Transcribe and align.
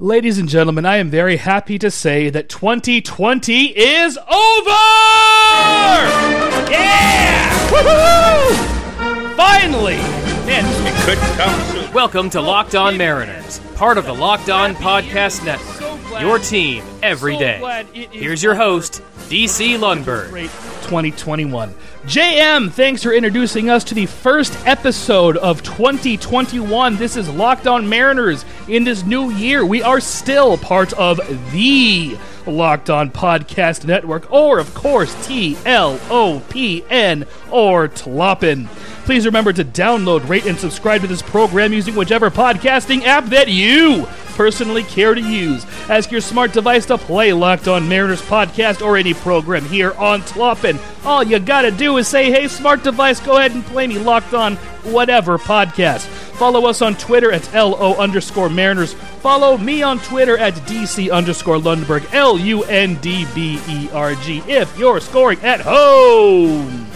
Ladies 0.00 0.38
and 0.38 0.48
gentlemen, 0.48 0.86
I 0.86 0.98
am 0.98 1.10
very 1.10 1.38
happy 1.38 1.76
to 1.80 1.90
say 1.90 2.30
that 2.30 2.48
2020 2.48 3.76
is 3.76 4.16
over! 4.16 4.28
Yeah! 6.70 7.68
Woohoo! 7.68 9.34
Finally! 9.34 9.96
Man, 10.46 10.64
It 10.86 10.94
couldn't 11.04 11.36
come 11.36 11.60
soon. 11.72 11.92
Welcome 11.92 12.30
to 12.30 12.40
Locked 12.40 12.76
On 12.76 12.96
Mariners, 12.96 13.58
part 13.74 13.98
of 13.98 14.06
the 14.06 14.14
Locked 14.14 14.50
On 14.50 14.76
Podcast 14.76 15.44
Network. 15.44 15.87
Your 16.20 16.38
team 16.38 16.84
every 17.02 17.36
day. 17.36 17.84
Here's 18.10 18.42
your 18.42 18.54
host, 18.54 19.02
DC 19.28 19.78
Lundberg. 19.78 20.30
Great 20.30 20.50
2021. 20.88 21.74
JM, 22.04 22.72
thanks 22.72 23.02
for 23.02 23.12
introducing 23.12 23.68
us 23.68 23.84
to 23.84 23.94
the 23.94 24.06
first 24.06 24.58
episode 24.66 25.36
of 25.36 25.62
2021. 25.62 26.96
This 26.96 27.16
is 27.16 27.28
Locked 27.28 27.66
On 27.66 27.88
Mariners. 27.88 28.46
In 28.68 28.84
this 28.84 29.04
new 29.04 29.30
year, 29.30 29.66
we 29.66 29.82
are 29.82 30.00
still 30.00 30.56
part 30.56 30.94
of 30.94 31.20
the 31.52 32.16
Locked 32.46 32.88
On 32.88 33.10
Podcast 33.10 33.84
Network, 33.84 34.32
or 34.32 34.58
of 34.58 34.72
course, 34.74 35.14
T 35.26 35.58
L 35.66 36.00
O 36.08 36.42
P 36.48 36.82
N, 36.88 37.26
or 37.50 37.88
Tlopin. 37.88 38.66
Please 39.04 39.26
remember 39.26 39.52
to 39.52 39.64
download, 39.64 40.26
rate, 40.26 40.46
and 40.46 40.58
subscribe 40.58 41.02
to 41.02 41.06
this 41.06 41.22
program 41.22 41.74
using 41.74 41.94
whichever 41.94 42.30
podcasting 42.30 43.04
app 43.04 43.26
that 43.26 43.48
you 43.48 44.08
personally 44.38 44.84
care 44.84 45.16
to 45.16 45.20
use. 45.20 45.66
Ask 45.90 46.12
your 46.12 46.20
smart 46.20 46.52
device 46.52 46.86
to 46.86 46.96
play 46.96 47.32
Locked 47.32 47.66
On 47.66 47.88
Mariners 47.88 48.22
podcast 48.22 48.86
or 48.86 48.96
any 48.96 49.12
program 49.12 49.64
here 49.64 49.92
on 49.94 50.22
Tlopin. 50.22 50.78
All 51.04 51.24
you 51.24 51.40
gotta 51.40 51.72
do 51.72 51.96
is 51.96 52.06
say, 52.06 52.30
hey, 52.30 52.46
smart 52.46 52.84
device, 52.84 53.18
go 53.18 53.36
ahead 53.36 53.50
and 53.50 53.66
play 53.66 53.88
me 53.88 53.98
Locked 53.98 54.34
On 54.34 54.54
whatever 54.84 55.38
podcast. 55.38 56.06
Follow 56.38 56.66
us 56.66 56.82
on 56.82 56.94
Twitter 56.94 57.32
at 57.32 57.52
LO 57.52 57.96
underscore 57.96 58.48
Mariners. 58.48 58.94
Follow 58.94 59.58
me 59.58 59.82
on 59.82 59.98
Twitter 59.98 60.38
at 60.38 60.54
DC 60.54 61.10
underscore 61.10 61.56
Lundberg, 61.56 62.14
L 62.14 62.38
U 62.38 62.62
N 62.62 62.94
D 63.00 63.26
B 63.34 63.58
E 63.68 63.90
R 63.92 64.14
G, 64.14 64.38
if 64.46 64.78
you're 64.78 65.00
scoring 65.00 65.40
at 65.40 65.62
home. 65.62 66.86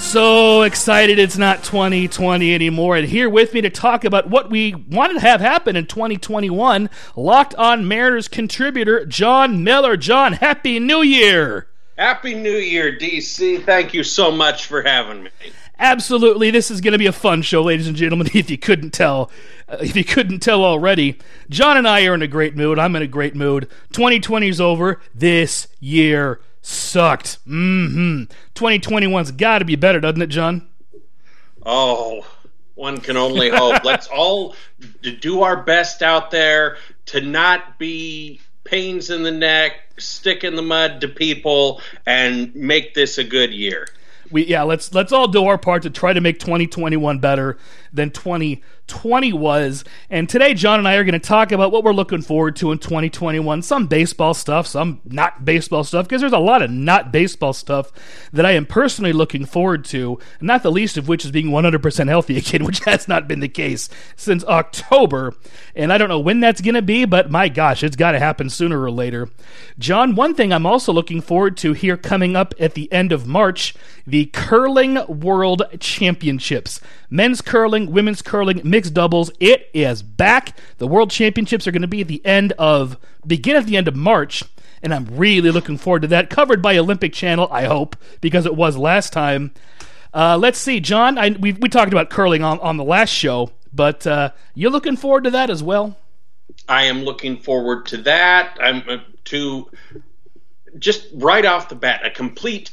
So 0.00 0.62
excited 0.62 1.20
it's 1.20 1.38
not 1.38 1.62
2020 1.62 2.52
anymore. 2.52 2.96
And 2.96 3.06
here 3.06 3.30
with 3.30 3.54
me 3.54 3.60
to 3.60 3.70
talk 3.70 4.04
about 4.04 4.28
what 4.28 4.50
we 4.50 4.74
wanted 4.74 5.14
to 5.14 5.20
have 5.20 5.40
happen 5.40 5.76
in 5.76 5.86
2021, 5.86 6.90
Locked 7.14 7.54
On 7.54 7.86
Mariners 7.86 8.26
contributor 8.26 9.06
John 9.06 9.62
Miller. 9.62 9.96
John, 9.96 10.32
Happy 10.32 10.80
New 10.80 11.02
Year! 11.02 11.68
Happy 11.96 12.34
New 12.34 12.56
Year, 12.56 12.98
DC. 12.98 13.64
Thank 13.64 13.94
you 13.94 14.02
so 14.02 14.32
much 14.32 14.66
for 14.66 14.82
having 14.82 15.22
me. 15.24 15.30
Absolutely, 15.78 16.50
this 16.50 16.70
is 16.70 16.80
going 16.80 16.92
to 16.92 16.98
be 16.98 17.06
a 17.06 17.12
fun 17.12 17.42
show, 17.42 17.62
ladies 17.62 17.86
and 17.86 17.96
gentlemen. 17.96 18.28
If 18.34 18.50
you 18.50 18.58
couldn't 18.58 18.90
tell, 18.90 19.30
uh, 19.68 19.76
if 19.80 19.94
you 19.94 20.04
couldn't 20.04 20.40
tell 20.40 20.64
already, 20.64 21.18
John 21.50 21.76
and 21.76 21.86
I 21.86 22.04
are 22.06 22.14
in 22.14 22.22
a 22.22 22.26
great 22.26 22.56
mood. 22.56 22.78
I'm 22.78 22.96
in 22.96 23.02
a 23.02 23.06
great 23.06 23.36
mood. 23.36 23.68
2020 23.92 24.48
is 24.48 24.60
over. 24.60 25.00
This 25.14 25.68
year 25.78 26.40
sucked. 26.62 27.38
Mm-hmm. 27.46 28.24
2021's 28.54 29.32
got 29.32 29.58
to 29.60 29.64
be 29.64 29.76
better, 29.76 30.00
doesn't 30.00 30.22
it, 30.22 30.28
John? 30.28 30.66
Oh, 31.64 32.26
one 32.74 32.98
can 32.98 33.16
only 33.16 33.50
hope. 33.50 33.84
Let's 33.84 34.06
all 34.06 34.54
do 35.20 35.42
our 35.42 35.62
best 35.62 36.02
out 36.02 36.30
there 36.30 36.76
to 37.06 37.20
not 37.20 37.78
be 37.78 38.40
pains 38.64 39.10
in 39.10 39.22
the 39.22 39.32
neck, 39.32 39.72
stick 39.98 40.44
in 40.44 40.54
the 40.56 40.62
mud 40.62 41.00
to 41.00 41.08
people, 41.08 41.80
and 42.06 42.54
make 42.54 42.94
this 42.94 43.18
a 43.18 43.24
good 43.24 43.52
year. 43.52 43.86
we 44.30 44.44
yeah 44.46 44.62
let's 44.62 44.94
let's 44.94 45.12
all 45.12 45.26
do 45.26 45.44
our 45.46 45.58
part 45.58 45.82
to 45.82 45.90
try 45.90 46.12
to 46.12 46.20
make 46.20 46.38
2021 46.38 47.18
better 47.18 47.58
than 47.92 48.10
2020 48.90 49.32
was 49.32 49.84
and 50.10 50.28
today 50.28 50.52
john 50.52 50.80
and 50.80 50.88
i 50.88 50.96
are 50.96 51.04
going 51.04 51.12
to 51.12 51.18
talk 51.18 51.52
about 51.52 51.70
what 51.70 51.84
we're 51.84 51.92
looking 51.92 52.20
forward 52.20 52.56
to 52.56 52.72
in 52.72 52.78
2021 52.78 53.62
some 53.62 53.86
baseball 53.86 54.34
stuff 54.34 54.66
some 54.66 55.00
not 55.04 55.44
baseball 55.44 55.84
stuff 55.84 56.06
because 56.06 56.20
there's 56.20 56.32
a 56.32 56.38
lot 56.38 56.60
of 56.60 56.70
not 56.70 57.12
baseball 57.12 57.52
stuff 57.52 57.92
that 58.32 58.44
i 58.44 58.50
am 58.50 58.66
personally 58.66 59.12
looking 59.12 59.44
forward 59.44 59.84
to 59.84 60.18
not 60.40 60.64
the 60.64 60.72
least 60.72 60.96
of 60.96 61.06
which 61.06 61.24
is 61.24 61.30
being 61.30 61.46
100% 61.50 62.08
healthy 62.08 62.36
again 62.38 62.64
which 62.64 62.80
has 62.80 63.06
not 63.06 63.28
been 63.28 63.40
the 63.40 63.48
case 63.48 63.88
since 64.16 64.44
october. 64.44 65.34
And 65.76 65.92
i 65.92 65.98
don't 65.98 66.08
know 66.08 66.18
when 66.18 66.40
that's 66.40 66.60
going 66.60 66.74
to 66.74 66.82
be 66.82 67.04
but 67.04 67.30
my 67.30 67.48
gosh 67.48 67.84
it's 67.84 67.96
got 67.96 68.12
to 68.12 68.18
happen 68.18 68.50
sooner 68.50 68.82
or 68.82 68.90
later. 68.90 69.28
John 69.78 70.16
one 70.16 70.34
thing 70.34 70.52
i'm 70.52 70.66
also 70.66 70.92
looking 70.92 71.20
forward 71.20 71.56
to 71.58 71.72
here 71.74 71.96
coming 71.96 72.34
up 72.34 72.54
at 72.58 72.74
the 72.74 72.92
end 72.92 73.12
of 73.12 73.26
march 73.26 73.74
the 74.06 74.26
Curling 74.26 74.98
World 75.06 75.62
Championships. 75.78 76.80
Men's 77.08 77.40
curling, 77.40 77.90
women's 77.90 78.22
curling, 78.22 78.60
mixed 78.64 78.79
doubles. 78.88 79.32
It 79.40 79.68
is 79.74 80.02
back. 80.02 80.56
The 80.78 80.86
World 80.86 81.10
Championships 81.10 81.66
are 81.66 81.72
going 81.72 81.82
to 81.82 81.88
be 81.88 82.00
at 82.02 82.08
the 82.08 82.24
end 82.24 82.52
of 82.52 82.96
begin 83.26 83.56
at 83.56 83.66
the 83.66 83.76
end 83.76 83.88
of 83.88 83.96
March, 83.96 84.44
and 84.82 84.94
I'm 84.94 85.06
really 85.10 85.50
looking 85.50 85.76
forward 85.76 86.02
to 86.02 86.08
that. 86.08 86.30
Covered 86.30 86.62
by 86.62 86.78
Olympic 86.78 87.12
Channel, 87.12 87.48
I 87.50 87.64
hope, 87.64 87.96
because 88.20 88.46
it 88.46 88.54
was 88.54 88.76
last 88.76 89.12
time. 89.12 89.52
Uh, 90.14 90.38
let's 90.38 90.58
see, 90.58 90.80
John. 90.80 91.18
I, 91.18 91.30
we 91.30 91.52
we 91.52 91.68
talked 91.68 91.92
about 91.92 92.10
curling 92.10 92.42
on, 92.42 92.58
on 92.60 92.76
the 92.76 92.84
last 92.84 93.10
show, 93.10 93.50
but 93.72 94.06
uh, 94.06 94.30
you're 94.54 94.70
looking 94.70 94.96
forward 94.96 95.24
to 95.24 95.30
that 95.32 95.50
as 95.50 95.62
well. 95.62 95.96
I 96.68 96.84
am 96.84 97.02
looking 97.02 97.36
forward 97.36 97.86
to 97.86 97.98
that. 97.98 98.56
I'm 98.60 98.82
uh, 98.88 98.98
to 99.24 99.70
just 100.78 101.08
right 101.14 101.44
off 101.44 101.68
the 101.68 101.74
bat 101.74 102.06
a 102.06 102.10
complete 102.10 102.70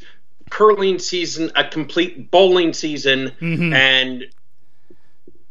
curling 0.50 0.98
season, 0.98 1.52
a 1.56 1.68
complete 1.68 2.32
bowling 2.32 2.74
season, 2.74 3.34
and 3.74 4.26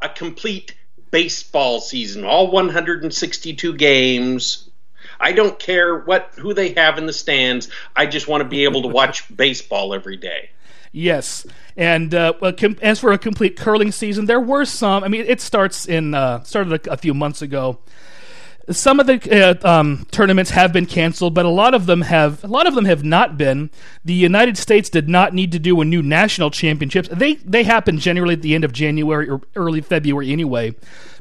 a 0.01 0.09
complete 0.09 0.75
baseball 1.11 1.81
season. 1.81 2.25
All 2.25 2.51
162 2.51 3.75
games. 3.75 4.69
I 5.19 5.33
don't 5.33 5.59
care 5.59 5.99
what 5.99 6.33
who 6.37 6.53
they 6.55 6.75
have 6.75 6.99
in 6.99 7.07
the 7.07 7.12
stands. 7.12 7.71
I 7.95 8.06
just 8.06 8.29
want 8.29 8.43
to 8.43 8.49
be 8.49 8.65
able 8.65 8.83
to 8.83 8.89
watch 8.89 9.25
baseball 9.37 9.95
every 9.95 10.17
day. 10.17 10.51
Yes, 10.93 11.47
and 11.77 12.15
uh, 12.15 12.33
as 12.81 13.01
for 13.01 13.12
a 13.12 13.19
complete 13.19 13.56
curling 13.56 13.93
season, 13.93 14.25
there 14.25 14.41
were 14.41 14.65
some. 14.65 15.05
I 15.05 15.09
mean, 15.09 15.25
it 15.27 15.41
starts 15.41 15.87
in 15.87 16.15
uh, 16.15 16.43
started 16.43 16.87
a, 16.87 16.93
a 16.93 16.97
few 16.97 17.12
months 17.12 17.43
ago. 17.43 17.79
Some 18.69 18.99
of 18.99 19.06
the 19.06 19.59
uh, 19.65 19.69
um, 19.69 20.06
tournaments 20.10 20.50
have 20.50 20.72
been 20.72 20.87
canceled, 20.87 21.34
but 21.34 21.47
a 21.47 21.50
lot 21.50 21.72
of 21.72 21.87
them 21.87 22.00
have. 22.00 22.43
A 22.43 22.49
lot 22.49 22.66
of 22.66 22.75
them 22.75 22.84
have 22.84 23.04
not 23.04 23.38
been. 23.38 23.71
The 24.04 24.12
United 24.12 24.59
States 24.59 24.91
did 24.91 25.09
not 25.09 25.32
need 25.32 25.53
to 25.53 25.60
do 25.60 25.81
a 25.81 25.84
new 25.84 26.03
national 26.03 26.50
championships. 26.50 27.09
They 27.12 27.34
they 27.34 27.62
happen 27.62 27.99
generally 27.99 28.34
at 28.34 28.43
the 28.43 28.56
end 28.56 28.65
of 28.65 28.72
January 28.72 29.28
or 29.28 29.41
early 29.55 29.81
February 29.81 30.32
anyway, 30.32 30.75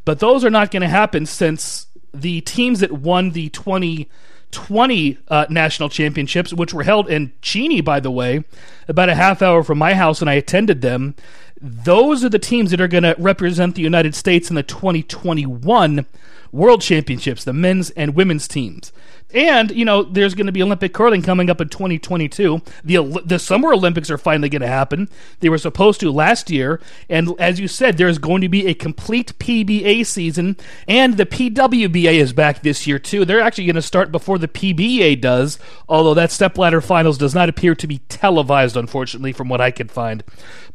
but 0.06 0.20
those 0.20 0.44
are 0.44 0.50
not 0.50 0.72
going 0.72 0.82
to 0.82 0.88
happen 0.88 1.28
since 1.28 1.86
the 2.16 2.42
teams 2.42 2.80
that 2.80 2.92
won 2.92 3.32
the 3.32 3.50
2020 3.50 5.18
uh, 5.28 5.46
national 5.50 5.90
championships, 5.90 6.54
which 6.54 6.74
were 6.74 6.84
held 6.84 7.10
in 7.10 7.34
Cheney, 7.42 7.82
by 7.82 8.00
the 8.00 8.12
way, 8.12 8.44
about 8.88 9.10
a 9.10 9.16
half 9.16 9.42
hour 9.42 9.64
from 9.64 9.78
my 9.78 9.94
house, 9.94 10.22
and 10.22 10.30
I 10.30 10.34
attended 10.34 10.82
them. 10.82 11.16
Those 11.62 12.24
are 12.24 12.30
the 12.30 12.40
teams 12.40 12.72
that 12.72 12.82
are 12.82 12.88
going 12.88 13.04
to 13.04 13.16
represent 13.18 13.76
the 13.76 13.82
United 13.82 14.14
States 14.16 14.50
in 14.50 14.56
the 14.56 14.64
2021 14.64 16.06
World 16.52 16.82
Championships, 16.82 17.44
the 17.44 17.54
men's 17.54 17.90
and 17.92 18.16
women's 18.16 18.48
teams. 18.48 18.92
And, 19.34 19.72
you 19.72 19.84
know, 19.84 20.04
there's 20.04 20.34
going 20.36 20.46
to 20.46 20.54
be 20.54 20.64
Olympic 20.64 20.94
curling 20.94 21.22
coming 21.22 21.50
up 21.50 21.60
in 21.60 21.68
2022. 21.68 22.62
The, 22.86 23.22
the 23.26 23.40
Summer 23.40 23.74
Olympics 23.74 24.10
are 24.10 24.18
finally 24.18 24.48
going 24.48 24.62
to 24.62 24.68
happen. 24.68 25.10
They 25.42 25.50
were 25.50 25.58
supposed 25.58 26.00
to 26.00 26.12
last 26.12 26.50
year. 26.50 26.80
And 27.10 27.34
as 27.40 27.60
you 27.60 27.68
said, 27.68 27.98
there's 27.98 28.18
going 28.18 28.42
to 28.42 28.50
be 28.50 28.68
a 28.68 28.74
complete 28.74 29.38
PBA 29.40 30.06
season. 30.06 30.56
And 30.88 31.18
the 31.18 31.26
PWBA 31.26 32.14
is 32.14 32.32
back 32.32 32.62
this 32.62 32.88
year, 32.88 33.00
too. 33.00 33.26
They're 33.26 33.42
actually 33.42 33.66
going 33.66 33.76
to 33.76 33.82
start 33.82 34.12
before 34.12 34.38
the 34.38 34.48
PBA 34.48 35.20
does, 35.20 35.60
although 35.90 36.14
that 36.14 36.32
stepladder 36.32 36.80
finals 36.80 37.18
does 37.18 37.36
not 37.36 37.50
appear 37.50 37.76
to 37.76 37.88
be 37.88 37.98
televised, 38.08 38.78
unfortunately, 38.78 39.34
from 39.34 39.50
what 39.50 39.60
I 39.60 39.72
could 39.72 39.92
find. 39.92 40.24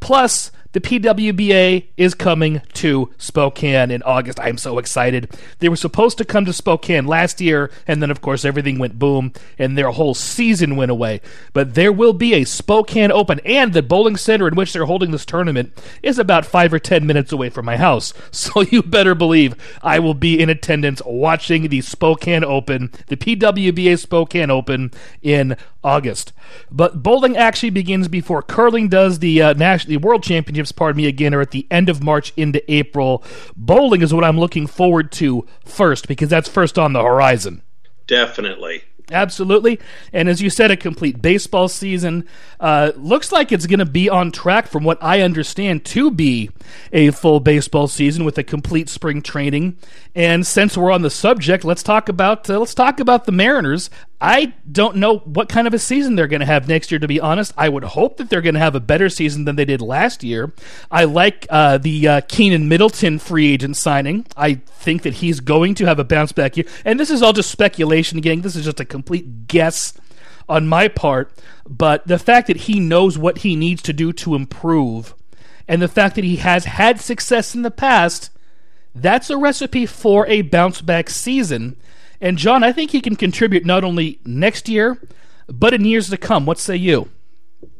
Plus, 0.00 0.50
the 0.72 0.80
PWBA 0.80 1.86
is 1.96 2.14
coming 2.14 2.62
to 2.74 3.12
Spokane 3.18 3.90
in 3.90 4.02
August. 4.04 4.38
I'm 4.40 4.58
so 4.58 4.78
excited. 4.78 5.30
They 5.58 5.68
were 5.68 5.76
supposed 5.76 6.18
to 6.18 6.24
come 6.24 6.44
to 6.44 6.52
Spokane 6.52 7.06
last 7.06 7.40
year, 7.40 7.70
and 7.86 8.00
then, 8.00 8.10
of 8.10 8.20
course, 8.20 8.44
everything 8.44 8.78
went 8.78 8.98
boom, 8.98 9.32
and 9.58 9.76
their 9.76 9.90
whole 9.90 10.14
season 10.14 10.76
went 10.76 10.90
away. 10.90 11.20
But 11.52 11.74
there 11.74 11.92
will 11.92 12.12
be 12.12 12.34
a 12.34 12.44
Spokane 12.44 13.10
Open, 13.10 13.40
and 13.44 13.72
the 13.72 13.82
bowling 13.82 14.16
center 14.16 14.46
in 14.46 14.54
which 14.54 14.72
they're 14.72 14.84
holding 14.84 15.10
this 15.10 15.26
tournament 15.26 15.72
is 16.02 16.18
about 16.18 16.46
five 16.46 16.72
or 16.72 16.78
ten 16.78 17.06
minutes 17.06 17.32
away 17.32 17.50
from 17.50 17.64
my 17.64 17.76
house. 17.76 18.12
So 18.50 18.62
you 18.62 18.82
better 18.82 19.14
believe 19.14 19.54
I 19.82 19.98
will 19.98 20.14
be 20.14 20.40
in 20.40 20.48
attendance 20.48 21.02
watching 21.04 21.68
the 21.68 21.82
Spokane 21.82 22.42
Open, 22.42 22.90
the 23.08 23.16
PWBA 23.16 23.98
Spokane 23.98 24.50
Open 24.50 24.90
in 25.20 25.56
August. 25.82 26.32
But 26.70 27.02
bowling 27.02 27.36
actually 27.36 27.70
begins 27.70 28.08
before 28.08 28.42
curling 28.42 28.88
does. 28.88 29.18
The 29.18 29.42
uh, 29.42 29.52
national, 29.54 29.90
the 29.90 29.96
World 29.98 30.22
Championships, 30.60 30.72
pardon 30.72 30.96
me 30.98 31.08
again, 31.08 31.32
are 31.34 31.40
at 31.40 31.52
the 31.52 31.66
end 31.70 31.88
of 31.88 32.02
March 32.02 32.32
into 32.36 32.62
April. 32.70 33.24
Bowling 33.56 34.02
is 34.02 34.12
what 34.12 34.24
I'm 34.24 34.38
looking 34.38 34.66
forward 34.66 35.10
to 35.12 35.46
first 35.64 36.06
because 36.06 36.28
that's 36.28 36.48
first 36.48 36.78
on 36.78 36.92
the 36.92 37.02
horizon. 37.02 37.62
Definitely. 38.06 38.82
Absolutely. 39.10 39.80
And 40.12 40.28
as 40.28 40.40
you 40.40 40.50
said, 40.50 40.70
a 40.70 40.76
complete 40.76 41.20
baseball 41.20 41.68
season. 41.68 42.28
Uh, 42.58 42.92
looks 42.96 43.32
like 43.32 43.52
it's 43.52 43.66
going 43.66 43.78
to 43.78 43.86
be 43.86 44.08
on 44.08 44.30
track, 44.30 44.66
from 44.66 44.84
what 44.84 45.02
I 45.02 45.22
understand, 45.22 45.84
to 45.86 46.10
be 46.10 46.50
a 46.92 47.10
full 47.10 47.40
baseball 47.40 47.88
season 47.88 48.24
with 48.24 48.38
a 48.38 48.44
complete 48.44 48.88
spring 48.88 49.22
training. 49.22 49.76
And 50.14 50.46
since 50.46 50.76
we're 50.76 50.90
on 50.90 51.02
the 51.02 51.10
subject, 51.10 51.64
let's 51.64 51.82
talk 51.82 52.08
about 52.08 52.48
uh, 52.50 52.58
let's 52.58 52.74
talk 52.74 53.00
about 53.00 53.24
the 53.24 53.32
Mariners. 53.32 53.90
I 54.20 54.52
don't 54.70 54.96
know 54.96 55.18
what 55.18 55.48
kind 55.48 55.66
of 55.66 55.72
a 55.72 55.78
season 55.78 56.14
they're 56.14 56.26
going 56.26 56.40
to 56.40 56.46
have 56.46 56.68
next 56.68 56.90
year. 56.90 56.98
To 56.98 57.08
be 57.08 57.20
honest, 57.20 57.54
I 57.56 57.70
would 57.70 57.84
hope 57.84 58.18
that 58.18 58.28
they're 58.28 58.42
going 58.42 58.54
to 58.54 58.60
have 58.60 58.74
a 58.74 58.80
better 58.80 59.08
season 59.08 59.46
than 59.46 59.56
they 59.56 59.64
did 59.64 59.80
last 59.80 60.22
year. 60.22 60.52
I 60.90 61.04
like 61.04 61.46
uh, 61.48 61.78
the 61.78 62.06
uh, 62.06 62.20
Keynan 62.22 62.68
Middleton 62.68 63.18
free 63.18 63.52
agent 63.52 63.78
signing. 63.78 64.26
I 64.36 64.54
think 64.54 65.02
that 65.02 65.14
he's 65.14 65.40
going 65.40 65.74
to 65.76 65.86
have 65.86 65.98
a 65.98 66.04
bounce 66.04 66.32
back 66.32 66.56
year. 66.56 66.66
And 66.84 67.00
this 67.00 67.08
is 67.08 67.22
all 67.22 67.32
just 67.32 67.50
speculation, 67.50 68.20
gang. 68.20 68.42
This 68.42 68.56
is 68.56 68.64
just 68.64 68.80
a 68.80 68.84
complete 69.00 69.46
guess 69.46 69.94
on 70.46 70.68
my 70.68 70.88
part. 70.88 71.32
But 71.66 72.06
the 72.06 72.18
fact 72.18 72.48
that 72.48 72.58
he 72.68 72.78
knows 72.78 73.16
what 73.16 73.38
he 73.38 73.56
needs 73.56 73.80
to 73.82 73.94
do 73.94 74.12
to 74.14 74.34
improve, 74.34 75.14
and 75.66 75.80
the 75.80 75.88
fact 75.88 76.16
that 76.16 76.24
he 76.24 76.36
has 76.36 76.66
had 76.66 77.00
success 77.00 77.54
in 77.54 77.62
the 77.62 77.70
past, 77.70 78.30
that's 78.94 79.30
a 79.30 79.38
recipe 79.38 79.86
for 79.86 80.26
a 80.26 80.42
bounce 80.42 80.82
back 80.82 81.08
season. 81.08 81.76
And 82.20 82.36
John, 82.36 82.62
I 82.62 82.72
think 82.72 82.90
he 82.90 83.00
can 83.00 83.16
contribute 83.16 83.64
not 83.64 83.84
only 83.84 84.18
next 84.26 84.68
year, 84.68 85.00
but 85.48 85.72
in 85.72 85.84
years 85.84 86.10
to 86.10 86.18
come. 86.18 86.44
What 86.44 86.58
say 86.58 86.76
you? 86.76 87.08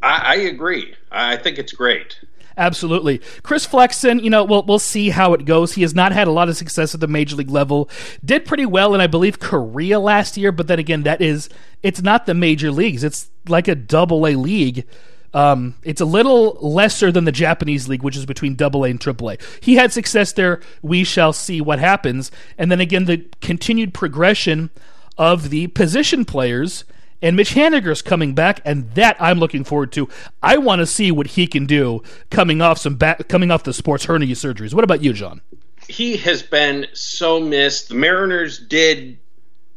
I, 0.02 0.22
I 0.24 0.34
agree. 0.36 0.94
I 1.10 1.36
think 1.36 1.58
it's 1.58 1.72
great. 1.72 2.18
Absolutely. 2.60 3.22
Chris 3.42 3.64
Flexen, 3.64 4.18
you 4.20 4.28
know, 4.28 4.44
we'll, 4.44 4.62
we'll 4.64 4.78
see 4.78 5.08
how 5.08 5.32
it 5.32 5.46
goes. 5.46 5.72
He 5.72 5.80
has 5.80 5.94
not 5.94 6.12
had 6.12 6.28
a 6.28 6.30
lot 6.30 6.50
of 6.50 6.58
success 6.58 6.94
at 6.94 7.00
the 7.00 7.06
major 7.06 7.34
league 7.34 7.50
level. 7.50 7.88
Did 8.22 8.44
pretty 8.44 8.66
well 8.66 8.94
in, 8.94 9.00
I 9.00 9.06
believe, 9.06 9.38
Korea 9.38 9.98
last 9.98 10.36
year, 10.36 10.52
but 10.52 10.66
then 10.66 10.78
again, 10.78 11.04
that 11.04 11.22
is, 11.22 11.48
it's 11.82 12.02
not 12.02 12.26
the 12.26 12.34
major 12.34 12.70
leagues. 12.70 13.02
It's 13.02 13.30
like 13.48 13.66
a 13.66 13.74
double 13.74 14.26
A 14.26 14.34
league. 14.34 14.84
Um, 15.32 15.76
it's 15.84 16.02
a 16.02 16.04
little 16.04 16.58
lesser 16.60 17.10
than 17.10 17.24
the 17.24 17.32
Japanese 17.32 17.88
league, 17.88 18.02
which 18.02 18.16
is 18.16 18.26
between 18.26 18.56
Double 18.56 18.84
A 18.84 18.90
and 18.90 19.00
Triple 19.00 19.30
A. 19.30 19.38
He 19.62 19.76
had 19.76 19.90
success 19.90 20.32
there. 20.32 20.60
We 20.82 21.02
shall 21.02 21.32
see 21.32 21.62
what 21.62 21.78
happens. 21.78 22.30
And 22.58 22.70
then 22.70 22.80
again, 22.80 23.06
the 23.06 23.24
continued 23.40 23.94
progression 23.94 24.68
of 25.16 25.48
the 25.48 25.68
position 25.68 26.26
players. 26.26 26.84
And 27.22 27.36
Mitch 27.36 27.54
Haniger's 27.54 28.02
coming 28.02 28.34
back, 28.34 28.60
and 28.64 28.90
that 28.94 29.16
I'm 29.20 29.38
looking 29.38 29.64
forward 29.64 29.92
to. 29.92 30.08
I 30.42 30.58
want 30.58 30.80
to 30.80 30.86
see 30.86 31.10
what 31.10 31.28
he 31.28 31.46
can 31.46 31.66
do 31.66 32.02
coming 32.30 32.62
off 32.62 32.78
some 32.78 32.96
back, 32.96 33.28
coming 33.28 33.50
off 33.50 33.64
the 33.64 33.72
sports 33.72 34.06
hernia 34.06 34.34
surgeries. 34.34 34.72
What 34.72 34.84
about 34.84 35.02
you, 35.02 35.12
John? 35.12 35.40
He 35.88 36.16
has 36.18 36.42
been 36.42 36.86
so 36.92 37.40
missed. 37.40 37.88
The 37.88 37.94
Mariners 37.94 38.58
did 38.58 39.18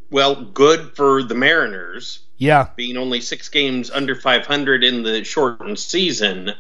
well, 0.09 0.45
good 0.45 0.95
for 0.95 1.23
the 1.23 1.33
Mariners 1.33 2.19
yeah. 2.43 2.67
Being 2.75 2.97
only 2.97 3.21
six 3.21 3.47
games 3.47 3.89
under 3.89 4.15
500 4.15 4.83
in 4.83 5.03
the 5.03 5.23
shortened 5.23 5.79
season. 5.79 6.51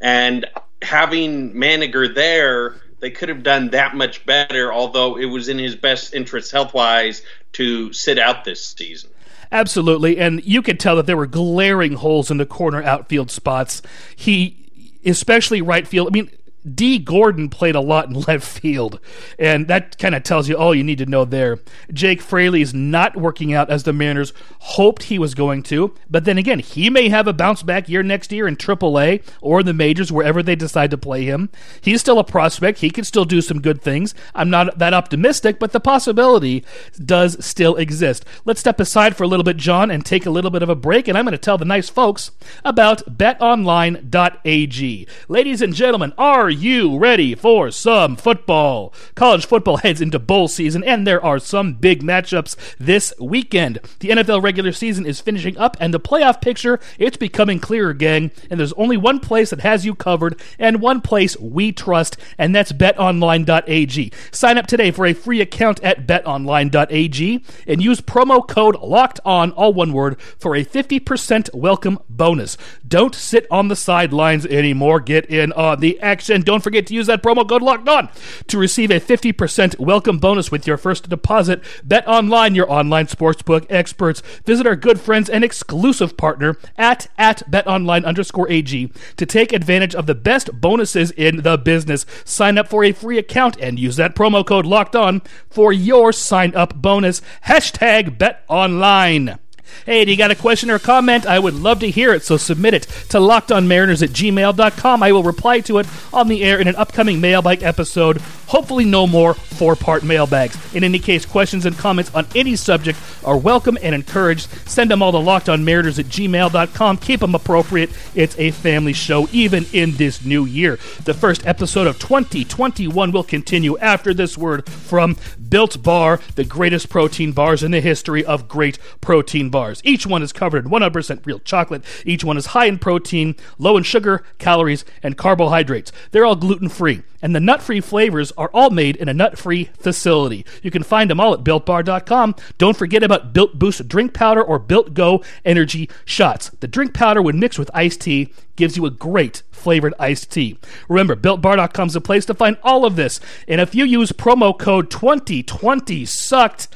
And 0.00 0.46
having 0.80 1.52
Haniger 1.52 2.14
there, 2.14 2.76
they 3.00 3.10
could 3.10 3.28
have 3.28 3.42
done 3.42 3.70
that 3.70 3.94
much 3.94 4.24
better, 4.24 4.72
although 4.72 5.18
it 5.18 5.26
was 5.26 5.48
in 5.48 5.58
his 5.58 5.76
best 5.76 6.14
interest 6.14 6.50
health 6.50 6.72
wise 6.72 7.22
to 7.52 7.92
sit 7.92 8.18
out 8.18 8.44
this 8.44 8.64
season. 8.64 9.10
Absolutely. 9.52 10.18
And 10.18 10.42
you 10.44 10.62
could 10.62 10.80
tell 10.80 10.96
that 10.96 11.06
there 11.06 11.16
were 11.16 11.26
glaring 11.26 11.92
holes 11.92 12.30
in 12.30 12.38
the 12.38 12.46
corner 12.46 12.82
outfield 12.82 13.30
spots. 13.30 13.82
He, 14.16 14.56
especially 15.04 15.60
right 15.60 15.86
field, 15.86 16.08
I 16.08 16.10
mean, 16.10 16.30
Dee 16.70 16.98
Gordon 16.98 17.48
played 17.48 17.74
a 17.74 17.80
lot 17.80 18.08
in 18.08 18.14
left 18.28 18.46
field, 18.46 19.00
and 19.38 19.68
that 19.68 19.98
kind 19.98 20.14
of 20.14 20.22
tells 20.22 20.48
you 20.48 20.56
all 20.56 20.74
you 20.74 20.84
need 20.84 20.98
to 20.98 21.06
know 21.06 21.24
there. 21.24 21.58
Jake 21.92 22.20
Fraley 22.20 22.62
is 22.62 22.72
not 22.72 23.16
working 23.16 23.52
out 23.52 23.70
as 23.70 23.82
the 23.82 23.92
Mariners 23.92 24.32
hoped 24.60 25.04
he 25.04 25.18
was 25.18 25.34
going 25.34 25.62
to, 25.64 25.94
but 26.10 26.24
then 26.24 26.38
again, 26.38 26.58
he 26.60 26.88
may 26.90 27.08
have 27.08 27.26
a 27.26 27.32
bounce 27.32 27.62
back 27.62 27.88
year 27.88 28.02
next 28.02 28.32
year 28.32 28.46
in 28.46 28.56
AAA 28.56 29.22
or 29.40 29.62
the 29.62 29.72
majors, 29.72 30.12
wherever 30.12 30.42
they 30.42 30.56
decide 30.56 30.90
to 30.90 30.98
play 30.98 31.24
him. 31.24 31.50
He's 31.80 32.00
still 32.00 32.18
a 32.18 32.24
prospect. 32.24 32.80
He 32.80 32.90
can 32.90 33.04
still 33.04 33.24
do 33.24 33.40
some 33.40 33.60
good 33.60 33.82
things. 33.82 34.14
I'm 34.34 34.50
not 34.50 34.78
that 34.78 34.94
optimistic, 34.94 35.58
but 35.58 35.72
the 35.72 35.80
possibility 35.80 36.64
does 37.04 37.44
still 37.44 37.76
exist. 37.76 38.24
Let's 38.44 38.60
step 38.60 38.78
aside 38.80 39.16
for 39.16 39.24
a 39.24 39.28
little 39.28 39.44
bit, 39.44 39.56
John, 39.56 39.90
and 39.90 40.04
take 40.04 40.26
a 40.26 40.30
little 40.30 40.50
bit 40.50 40.62
of 40.62 40.68
a 40.68 40.74
break, 40.74 41.08
and 41.08 41.18
I'm 41.18 41.24
going 41.24 41.32
to 41.32 41.38
tell 41.38 41.58
the 41.58 41.64
nice 41.64 41.88
folks 41.88 42.30
about 42.64 43.18
betonline.ag. 43.18 45.06
Ladies 45.28 45.62
and 45.62 45.74
gentlemen, 45.74 46.12
are 46.18 46.51
you 46.52 46.98
ready 46.98 47.34
for 47.34 47.70
some 47.70 48.16
football? 48.16 48.92
College 49.14 49.46
football 49.46 49.78
heads 49.78 50.00
into 50.00 50.18
bowl 50.18 50.48
season, 50.48 50.84
and 50.84 51.06
there 51.06 51.24
are 51.24 51.38
some 51.38 51.74
big 51.74 52.02
matchups 52.02 52.56
this 52.78 53.12
weekend. 53.18 53.80
The 54.00 54.10
NFL 54.10 54.42
regular 54.42 54.72
season 54.72 55.06
is 55.06 55.20
finishing 55.20 55.56
up, 55.58 55.76
and 55.80 55.92
the 55.92 56.00
playoff 56.00 56.40
picture 56.40 56.78
it's 56.98 57.16
becoming 57.16 57.58
clearer, 57.58 57.94
gang. 57.94 58.30
And 58.50 58.60
there's 58.60 58.72
only 58.74 58.96
one 58.96 59.18
place 59.18 59.50
that 59.50 59.60
has 59.60 59.86
you 59.86 59.94
covered, 59.94 60.40
and 60.58 60.80
one 60.80 61.00
place 61.00 61.36
we 61.38 61.72
trust, 61.72 62.16
and 62.38 62.54
that's 62.54 62.72
BetOnline.ag. 62.72 64.12
Sign 64.30 64.58
up 64.58 64.66
today 64.66 64.90
for 64.90 65.06
a 65.06 65.14
free 65.14 65.40
account 65.40 65.82
at 65.82 66.06
BetOnline.ag 66.06 67.44
and 67.66 67.82
use 67.82 68.00
promo 68.00 68.46
code 68.46 68.76
Locked 68.80 69.20
On, 69.24 69.52
all 69.52 69.72
one 69.72 69.92
word, 69.92 70.20
for 70.38 70.54
a 70.54 70.64
50% 70.64 71.54
welcome 71.54 71.98
bonus. 72.08 72.56
Don't 72.86 73.14
sit 73.14 73.46
on 73.50 73.68
the 73.68 73.76
sidelines 73.76 74.44
anymore. 74.46 75.00
Get 75.00 75.26
in 75.26 75.52
on 75.52 75.80
the 75.80 75.98
action. 76.00 76.41
Don't 76.42 76.62
forget 76.62 76.86
to 76.86 76.94
use 76.94 77.06
that 77.06 77.22
promo 77.22 77.48
code 77.48 77.62
Locked 77.62 77.88
On 77.88 78.08
to 78.48 78.58
receive 78.58 78.90
a 78.90 79.00
50% 79.00 79.78
welcome 79.78 80.18
bonus 80.18 80.50
with 80.50 80.66
your 80.66 80.76
first 80.76 81.08
deposit. 81.08 81.62
Bet 81.84 82.06
online, 82.06 82.54
your 82.54 82.70
online 82.70 83.06
sportsbook 83.06 83.66
experts. 83.68 84.20
Visit 84.44 84.66
our 84.66 84.76
good 84.76 85.00
friends 85.00 85.28
and 85.28 85.44
exclusive 85.44 86.16
partner 86.16 86.56
at 86.76 87.08
at 87.18 87.42
betonline 87.50 88.04
underscore 88.04 88.50
ag 88.50 88.92
to 89.16 89.26
take 89.26 89.52
advantage 89.52 89.94
of 89.94 90.06
the 90.06 90.14
best 90.14 90.60
bonuses 90.60 91.10
in 91.12 91.42
the 91.42 91.56
business. 91.56 92.06
Sign 92.24 92.58
up 92.58 92.68
for 92.68 92.84
a 92.84 92.92
free 92.92 93.18
account 93.18 93.56
and 93.60 93.78
use 93.78 93.96
that 93.96 94.14
promo 94.14 94.44
code 94.46 94.66
Locked 94.66 94.96
On 94.96 95.22
for 95.48 95.72
your 95.72 96.12
sign 96.12 96.54
up 96.54 96.74
bonus. 96.74 97.20
Hashtag 97.46 98.18
Bet 98.18 98.44
Online. 98.48 99.38
Hey, 99.86 100.04
do 100.04 100.10
you 100.10 100.16
got 100.16 100.30
a 100.30 100.36
question 100.36 100.70
or 100.70 100.76
a 100.76 100.80
comment? 100.80 101.26
I 101.26 101.38
would 101.38 101.54
love 101.54 101.80
to 101.80 101.90
hear 101.90 102.12
it, 102.12 102.22
so 102.22 102.36
submit 102.36 102.74
it 102.74 102.82
to 103.10 103.18
lockedonmariners 103.18 104.02
at 104.02 104.10
gmail.com. 104.10 105.02
I 105.02 105.12
will 105.12 105.22
reply 105.22 105.60
to 105.60 105.78
it 105.78 105.86
on 106.12 106.28
the 106.28 106.42
air 106.44 106.60
in 106.60 106.68
an 106.68 106.76
upcoming 106.76 107.20
mailbag 107.20 107.62
episode. 107.62 108.22
Hopefully, 108.52 108.84
no 108.84 109.06
more 109.06 109.32
four 109.32 109.74
part 109.74 110.02
mailbags. 110.02 110.58
In 110.74 110.84
any 110.84 110.98
case, 110.98 111.24
questions 111.24 111.64
and 111.64 111.74
comments 111.74 112.14
on 112.14 112.26
any 112.34 112.54
subject 112.54 112.98
are 113.24 113.38
welcome 113.38 113.78
and 113.80 113.94
encouraged. 113.94 114.46
Send 114.68 114.90
them 114.90 115.00
all 115.00 115.10
to 115.12 115.16
lockedonmariners 115.16 115.98
at 115.98 116.04
gmail.com. 116.04 116.98
Keep 116.98 117.20
them 117.20 117.34
appropriate. 117.34 117.88
It's 118.14 118.38
a 118.38 118.50
family 118.50 118.92
show, 118.92 119.26
even 119.32 119.64
in 119.72 119.92
this 119.96 120.22
new 120.22 120.44
year. 120.44 120.78
The 121.04 121.14
first 121.14 121.46
episode 121.46 121.86
of 121.86 121.98
2021 121.98 123.10
will 123.10 123.24
continue 123.24 123.78
after 123.78 124.12
this 124.12 124.36
word 124.36 124.68
from 124.68 125.16
Built 125.48 125.82
Bar, 125.82 126.20
the 126.34 126.44
greatest 126.44 126.90
protein 126.90 127.32
bars 127.32 127.62
in 127.62 127.70
the 127.70 127.80
history 127.80 128.22
of 128.22 128.48
great 128.48 128.78
protein 129.00 129.48
bars. 129.48 129.80
Each 129.82 130.06
one 130.06 130.22
is 130.22 130.30
covered 130.30 130.66
in 130.66 130.70
100% 130.70 131.24
real 131.24 131.38
chocolate. 131.38 131.84
Each 132.04 132.22
one 132.22 132.36
is 132.36 132.46
high 132.46 132.66
in 132.66 132.78
protein, 132.78 133.34
low 133.56 133.78
in 133.78 133.82
sugar, 133.82 134.24
calories, 134.36 134.84
and 135.02 135.16
carbohydrates. 135.16 135.90
They're 136.10 136.26
all 136.26 136.36
gluten 136.36 136.68
free, 136.68 137.02
and 137.22 137.34
the 137.34 137.40
nut 137.40 137.62
free 137.62 137.80
flavors 137.80 138.32
are 138.32 138.50
all 138.52 138.70
made 138.70 138.96
in 138.96 139.08
a 139.08 139.14
nut 139.14 139.38
free 139.38 139.70
facility. 139.78 140.44
You 140.62 140.70
can 140.70 140.82
find 140.82 141.08
them 141.08 141.20
all 141.20 141.32
at 141.32 141.44
builtbar.com. 141.44 142.34
Don't 142.58 142.76
forget 142.76 143.02
about 143.02 143.32
Built 143.32 143.58
Boost 143.58 143.88
drink 143.88 144.12
powder 144.12 144.42
or 144.42 144.58
Built 144.58 144.92
Go 144.92 145.22
energy 145.44 145.88
shots. 146.04 146.50
The 146.60 146.68
drink 146.68 146.92
powder, 146.92 147.22
when 147.22 147.38
mixed 147.38 147.58
with 147.58 147.70
iced 147.72 148.02
tea, 148.02 148.32
gives 148.56 148.76
you 148.76 148.84
a 148.84 148.90
great 148.90 149.42
flavored 149.50 149.94
iced 149.98 150.30
tea. 150.30 150.58
Remember, 150.88 151.16
BuiltBar.com 151.16 151.88
is 151.88 151.96
a 151.96 152.00
place 152.00 152.26
to 152.26 152.34
find 152.34 152.58
all 152.62 152.84
of 152.84 152.96
this. 152.96 153.20
And 153.46 153.60
if 153.60 153.74
you 153.74 153.84
use 153.84 154.12
promo 154.12 154.58
code 154.58 154.90
2020 154.90 156.04
sucked, 156.04 156.68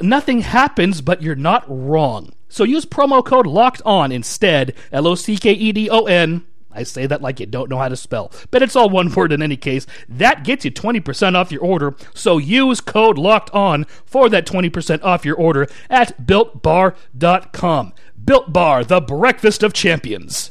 nothing 0.00 0.40
happens, 0.40 1.00
but 1.00 1.22
you're 1.22 1.34
not 1.34 1.64
wrong. 1.68 2.32
So 2.48 2.64
use 2.64 2.86
promo 2.86 3.24
code 3.24 3.46
locked 3.46 3.82
on 3.84 4.12
instead, 4.12 4.74
L 4.90 5.06
O 5.06 5.14
C 5.14 5.36
K 5.36 5.52
E 5.52 5.72
D 5.72 5.90
O 5.90 6.04
N. 6.04 6.44
I 6.76 6.82
say 6.82 7.06
that 7.06 7.22
like 7.22 7.40
you 7.40 7.46
don't 7.46 7.70
know 7.70 7.78
how 7.78 7.88
to 7.88 7.96
spell, 7.96 8.30
but 8.50 8.62
it's 8.62 8.76
all 8.76 8.90
one 8.90 9.12
word 9.12 9.32
in 9.32 9.42
any 9.42 9.56
case. 9.56 9.86
That 10.08 10.44
gets 10.44 10.64
you 10.64 10.70
20% 10.70 11.34
off 11.34 11.50
your 11.50 11.62
order, 11.62 11.96
so 12.14 12.38
use 12.38 12.80
code 12.80 13.18
locked 13.18 13.50
on 13.50 13.84
for 14.04 14.28
that 14.28 14.46
20% 14.46 15.02
off 15.02 15.24
your 15.24 15.36
order 15.36 15.66
at 15.88 16.26
builtbar.com. 16.26 17.92
Built 18.22 18.52
Bar, 18.52 18.84
the 18.84 19.00
breakfast 19.00 19.62
of 19.62 19.72
champions. 19.72 20.50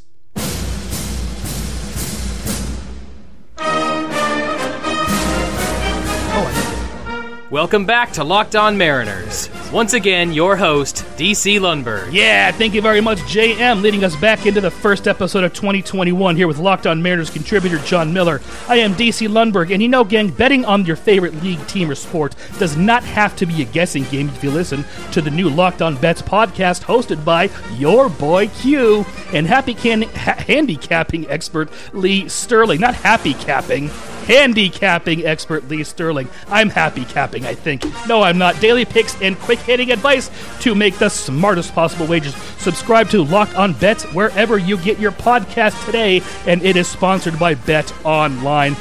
Welcome 7.52 7.86
back 7.86 8.12
to 8.14 8.24
Locked 8.24 8.56
On 8.56 8.78
Mariners. 8.78 9.50
Once 9.76 9.92
again, 9.92 10.32
your 10.32 10.56
host, 10.56 11.04
DC 11.18 11.60
Lundberg. 11.60 12.08
Yeah, 12.14 12.50
thank 12.54 12.74
you 12.74 12.82
very 12.82 13.02
much, 13.02 13.18
JM, 13.24 13.82
leading 13.82 14.06
us 14.06 14.16
back 14.16 14.46
into 14.46 14.62
the 14.62 14.72
first 14.72 15.06
episode 15.06 15.44
of 15.44 15.54
2021 15.54 16.38
here 16.38 16.48
with 16.48 16.60
Locked 16.60 16.88
On 16.88 17.02
Mariners 17.04 17.30
contributor 17.30 17.78
John 17.80 18.14
Miller. 18.14 18.40
I 18.70 18.78
am 18.78 18.94
DC 18.94 19.28
Lundberg, 19.28 19.74
and 19.74 19.82
you 19.82 19.90
know, 19.90 20.06
gang, 20.06 20.30
betting 20.30 20.64
on 20.64 20.86
your 20.86 20.96
favorite 20.96 21.44
league, 21.44 21.68
team, 21.68 21.92
or 21.92 21.96
sport 21.96 22.38
does 22.58 22.78
not 22.78 23.04
have 23.04 23.36
to 23.36 23.46
be 23.46 23.64
a 23.64 23.66
guessing 23.66 24.06
game 24.06 24.30
if 24.30 24.42
you 24.42 24.50
listen 24.50 24.86
to 25.12 25.22
the 25.22 25.30
new 25.30 25.50
Locked 25.50 25.82
On 25.82 25.98
Bets 25.98 26.22
podcast 26.22 26.82
hosted 26.86 27.26
by 27.26 27.50
your 27.74 28.08
boy 28.08 28.48
Q 28.48 29.06
and 29.34 29.46
happy 29.46 29.74
can- 29.74 30.04
ha- 30.04 30.42
handicapping 30.48 31.30
expert 31.30 31.70
Lee 31.94 32.30
Sterling. 32.30 32.80
Not 32.80 32.96
happy 32.96 33.34
capping 33.34 33.90
handicapping 34.26 35.26
expert 35.26 35.68
Lee 35.70 35.84
Sterling. 35.84 36.28
I'm 36.50 36.70
happy 36.70 37.06
capping, 37.06 37.46
I 37.46 37.54
think. 37.54 37.86
No, 38.08 38.22
I'm 38.24 38.38
not. 38.38 38.60
Daily 38.60 38.86
picks 38.86 39.20
and 39.22 39.38
quick 39.40 39.60
hitting 39.66 39.92
advice 39.92 40.30
to 40.62 40.76
make 40.76 40.98
the 40.98 41.10
smartest 41.10 41.74
possible 41.74 42.08
wagers. 42.08 42.36
Subscribe 42.58 43.10
to 43.10 43.24
Lock 43.24 43.58
on 43.58 43.74
Bets 43.74 44.04
wherever 44.14 44.58
you 44.58 44.78
get 44.78 45.00
your 45.00 45.12
podcast 45.12 45.86
today, 45.86 46.22
and 46.48 46.64
it 46.64 46.76
is 46.76 46.88
sponsored 46.88 47.38
by 47.40 47.56
betonline.ag. 47.56 48.76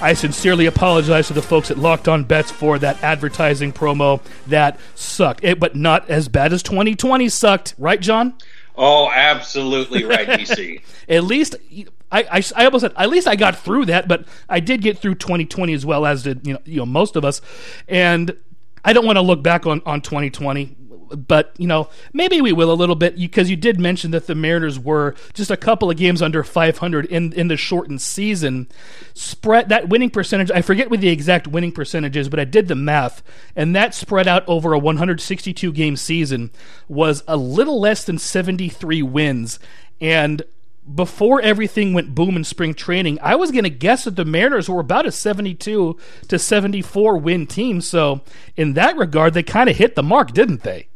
I 0.00 0.14
sincerely 0.14 0.66
apologize 0.66 1.26
to 1.26 1.34
the 1.34 1.42
folks 1.42 1.70
at 1.70 1.78
Locked 1.78 2.06
On 2.06 2.22
Bets 2.22 2.52
for 2.52 2.78
that 2.78 3.02
advertising 3.02 3.72
promo 3.72 4.22
that 4.46 4.78
sucked, 4.94 5.42
it, 5.42 5.58
but 5.58 5.74
not 5.74 6.08
as 6.08 6.28
bad 6.28 6.52
as 6.52 6.62
2020 6.62 7.28
sucked, 7.28 7.74
right, 7.76 8.00
John? 8.00 8.34
Oh, 8.76 9.10
absolutely 9.10 10.04
right, 10.04 10.26
DC. 10.26 10.80
at 11.08 11.24
least 11.24 11.56
I, 12.14 12.20
I, 12.30 12.42
I, 12.54 12.64
almost 12.66 12.82
said 12.82 12.92
at 12.96 13.10
least 13.10 13.26
I 13.26 13.34
got 13.34 13.58
through 13.58 13.86
that, 13.86 14.06
but 14.06 14.24
I 14.48 14.60
did 14.60 14.82
get 14.82 14.98
through 14.98 15.16
2020 15.16 15.74
as 15.74 15.84
well 15.84 16.06
as 16.06 16.22
did 16.22 16.46
you 16.46 16.52
know 16.54 16.60
you 16.64 16.76
know 16.76 16.86
most 16.86 17.16
of 17.16 17.24
us, 17.24 17.40
and 17.88 18.36
I 18.84 18.92
don't 18.92 19.04
want 19.04 19.16
to 19.16 19.22
look 19.22 19.42
back 19.42 19.66
on 19.66 19.82
on 19.84 20.00
2020. 20.00 20.76
But 21.16 21.54
you 21.58 21.66
know, 21.66 21.90
maybe 22.12 22.40
we 22.40 22.52
will 22.52 22.72
a 22.72 22.74
little 22.74 22.94
bit 22.94 23.16
because 23.16 23.50
you 23.50 23.56
did 23.56 23.78
mention 23.78 24.12
that 24.12 24.26
the 24.26 24.34
Mariners 24.34 24.78
were 24.78 25.14
just 25.32 25.50
a 25.50 25.56
couple 25.56 25.90
of 25.90 25.96
games 25.96 26.22
under 26.22 26.44
500 26.44 27.06
in 27.06 27.32
in 27.32 27.48
the 27.48 27.56
shortened 27.56 28.00
season. 28.00 28.68
Spread 29.12 29.68
that 29.68 29.88
winning 29.88 30.10
percentage. 30.10 30.50
I 30.52 30.62
forget 30.62 30.90
what 30.90 31.00
the 31.00 31.10
exact 31.10 31.48
winning 31.48 31.72
percentage 31.72 32.16
is, 32.16 32.28
but 32.28 32.40
I 32.40 32.44
did 32.44 32.68
the 32.68 32.76
math, 32.76 33.22
and 33.56 33.74
that 33.74 33.92
spread 33.92 34.28
out 34.28 34.44
over 34.48 34.72
a 34.72 34.78
162 34.78 35.72
game 35.72 35.96
season 35.96 36.52
was 36.88 37.24
a 37.26 37.36
little 37.36 37.80
less 37.80 38.04
than 38.04 38.18
73 38.18 39.02
wins. 39.02 39.58
And 40.00 40.42
before 40.92 41.40
everything 41.40 41.94
went 41.94 42.14
boom 42.14 42.36
in 42.36 42.44
spring 42.44 42.74
training, 42.74 43.18
I 43.22 43.36
was 43.36 43.50
going 43.50 43.64
to 43.64 43.70
guess 43.70 44.04
that 44.04 44.16
the 44.16 44.24
Mariners 44.24 44.68
were 44.68 44.80
about 44.80 45.06
a 45.06 45.12
72 45.12 45.98
to 46.28 46.38
74 46.38 47.18
win 47.18 47.46
team. 47.46 47.80
So, 47.80 48.20
in 48.56 48.74
that 48.74 48.96
regard, 48.96 49.34
they 49.34 49.42
kind 49.42 49.70
of 49.70 49.76
hit 49.76 49.94
the 49.94 50.02
mark, 50.02 50.32
didn't 50.32 50.62
they? 50.62 50.88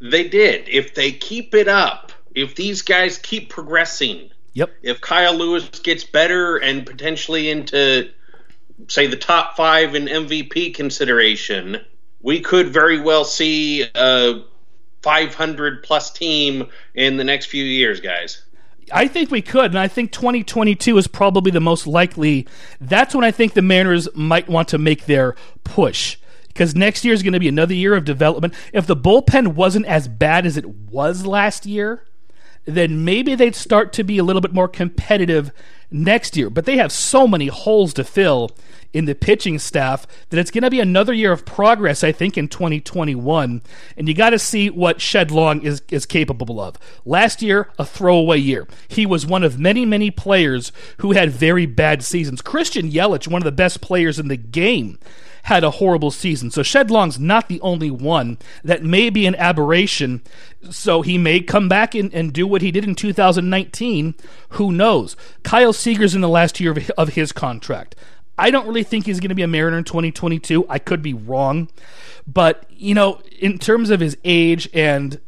They 0.00 0.28
did. 0.28 0.68
If 0.68 0.94
they 0.94 1.10
keep 1.12 1.54
it 1.54 1.68
up, 1.68 2.12
if 2.34 2.54
these 2.54 2.82
guys 2.82 3.18
keep 3.18 3.48
progressing, 3.48 4.30
yep. 4.52 4.72
If 4.82 5.00
Kyle 5.00 5.34
Lewis 5.34 5.68
gets 5.80 6.04
better 6.04 6.56
and 6.56 6.86
potentially 6.86 7.50
into, 7.50 8.10
say, 8.88 9.06
the 9.06 9.16
top 9.16 9.56
five 9.56 9.94
in 9.94 10.06
MVP 10.06 10.74
consideration, 10.74 11.78
we 12.20 12.40
could 12.40 12.68
very 12.68 13.00
well 13.00 13.24
see 13.24 13.86
a 13.94 14.44
500 15.02 15.82
plus 15.82 16.12
team 16.12 16.68
in 16.94 17.16
the 17.16 17.24
next 17.24 17.46
few 17.46 17.64
years, 17.64 18.00
guys. 18.00 18.42
I 18.92 19.08
think 19.08 19.30
we 19.30 19.42
could, 19.42 19.66
and 19.66 19.78
I 19.78 19.88
think 19.88 20.12
2022 20.12 20.96
is 20.98 21.08
probably 21.08 21.50
the 21.50 21.60
most 21.60 21.86
likely. 21.86 22.46
That's 22.80 23.14
when 23.14 23.24
I 23.24 23.30
think 23.30 23.54
the 23.54 23.62
Mariners 23.62 24.08
might 24.14 24.48
want 24.48 24.68
to 24.68 24.78
make 24.78 25.06
their 25.06 25.34
push. 25.64 26.18
Because 26.48 26.74
next 26.74 27.04
year 27.04 27.12
is 27.12 27.22
going 27.22 27.34
to 27.34 27.40
be 27.40 27.48
another 27.48 27.74
year 27.74 27.94
of 27.94 28.04
development. 28.04 28.54
If 28.72 28.86
the 28.86 28.96
bullpen 28.96 29.54
wasn't 29.54 29.86
as 29.86 30.08
bad 30.08 30.46
as 30.46 30.56
it 30.56 30.66
was 30.66 31.26
last 31.26 31.66
year, 31.66 32.04
then 32.64 33.04
maybe 33.04 33.34
they'd 33.34 33.54
start 33.54 33.92
to 33.94 34.04
be 34.04 34.18
a 34.18 34.24
little 34.24 34.40
bit 34.40 34.54
more 34.54 34.68
competitive 34.68 35.52
next 35.90 36.36
year. 36.36 36.48
But 36.48 36.64
they 36.64 36.78
have 36.78 36.92
so 36.92 37.28
many 37.28 37.48
holes 37.48 37.92
to 37.94 38.04
fill 38.04 38.50
in 38.96 39.04
the 39.04 39.14
pitching 39.14 39.58
staff 39.58 40.06
that 40.30 40.38
it's 40.38 40.50
going 40.50 40.62
to 40.62 40.70
be 40.70 40.80
another 40.80 41.12
year 41.12 41.30
of 41.30 41.44
progress, 41.44 42.02
I 42.02 42.12
think, 42.12 42.38
in 42.38 42.48
2021. 42.48 43.60
And 43.94 44.08
you 44.08 44.14
got 44.14 44.30
to 44.30 44.38
see 44.38 44.70
what 44.70 45.02
Shed 45.02 45.30
Long 45.30 45.60
is, 45.60 45.82
is 45.90 46.06
capable 46.06 46.58
of. 46.58 46.78
Last 47.04 47.42
year, 47.42 47.68
a 47.78 47.84
throwaway 47.84 48.38
year. 48.38 48.66
He 48.88 49.04
was 49.04 49.26
one 49.26 49.44
of 49.44 49.58
many, 49.58 49.84
many 49.84 50.10
players 50.10 50.72
who 50.98 51.12
had 51.12 51.30
very 51.30 51.66
bad 51.66 52.02
seasons. 52.02 52.40
Christian 52.40 52.90
Yelich, 52.90 53.28
one 53.28 53.42
of 53.42 53.44
the 53.44 53.52
best 53.52 53.82
players 53.82 54.18
in 54.18 54.28
the 54.28 54.36
game, 54.38 54.98
had 55.46 55.62
a 55.62 55.72
horrible 55.72 56.10
season. 56.10 56.50
So 56.50 56.64
Shed 56.64 56.90
Long's 56.90 57.20
not 57.20 57.48
the 57.48 57.60
only 57.60 57.90
one 57.90 58.38
that 58.64 58.82
may 58.82 59.10
be 59.10 59.26
an 59.26 59.36
aberration. 59.36 60.22
So 60.70 61.02
he 61.02 61.18
may 61.18 61.40
come 61.40 61.68
back 61.68 61.94
and, 61.94 62.12
and 62.12 62.32
do 62.32 62.48
what 62.48 62.62
he 62.62 62.72
did 62.72 62.82
in 62.82 62.96
2019. 62.96 64.14
Who 64.48 64.72
knows? 64.72 65.16
Kyle 65.44 65.72
Seager's 65.72 66.16
in 66.16 66.20
the 66.20 66.28
last 66.28 66.58
year 66.58 66.72
of, 66.72 66.90
of 66.98 67.10
his 67.10 67.30
contract. 67.30 67.94
I 68.38 68.50
don't 68.50 68.66
really 68.66 68.82
think 68.82 69.06
he's 69.06 69.20
going 69.20 69.30
to 69.30 69.34
be 69.34 69.42
a 69.42 69.48
Mariner 69.48 69.78
in 69.78 69.84
2022. 69.84 70.66
I 70.68 70.78
could 70.78 71.02
be 71.02 71.14
wrong. 71.14 71.68
But, 72.26 72.66
you 72.70 72.94
know, 72.94 73.20
in 73.38 73.58
terms 73.58 73.90
of 73.90 74.00
his 74.00 74.16
age 74.24 74.68
and 74.74 75.20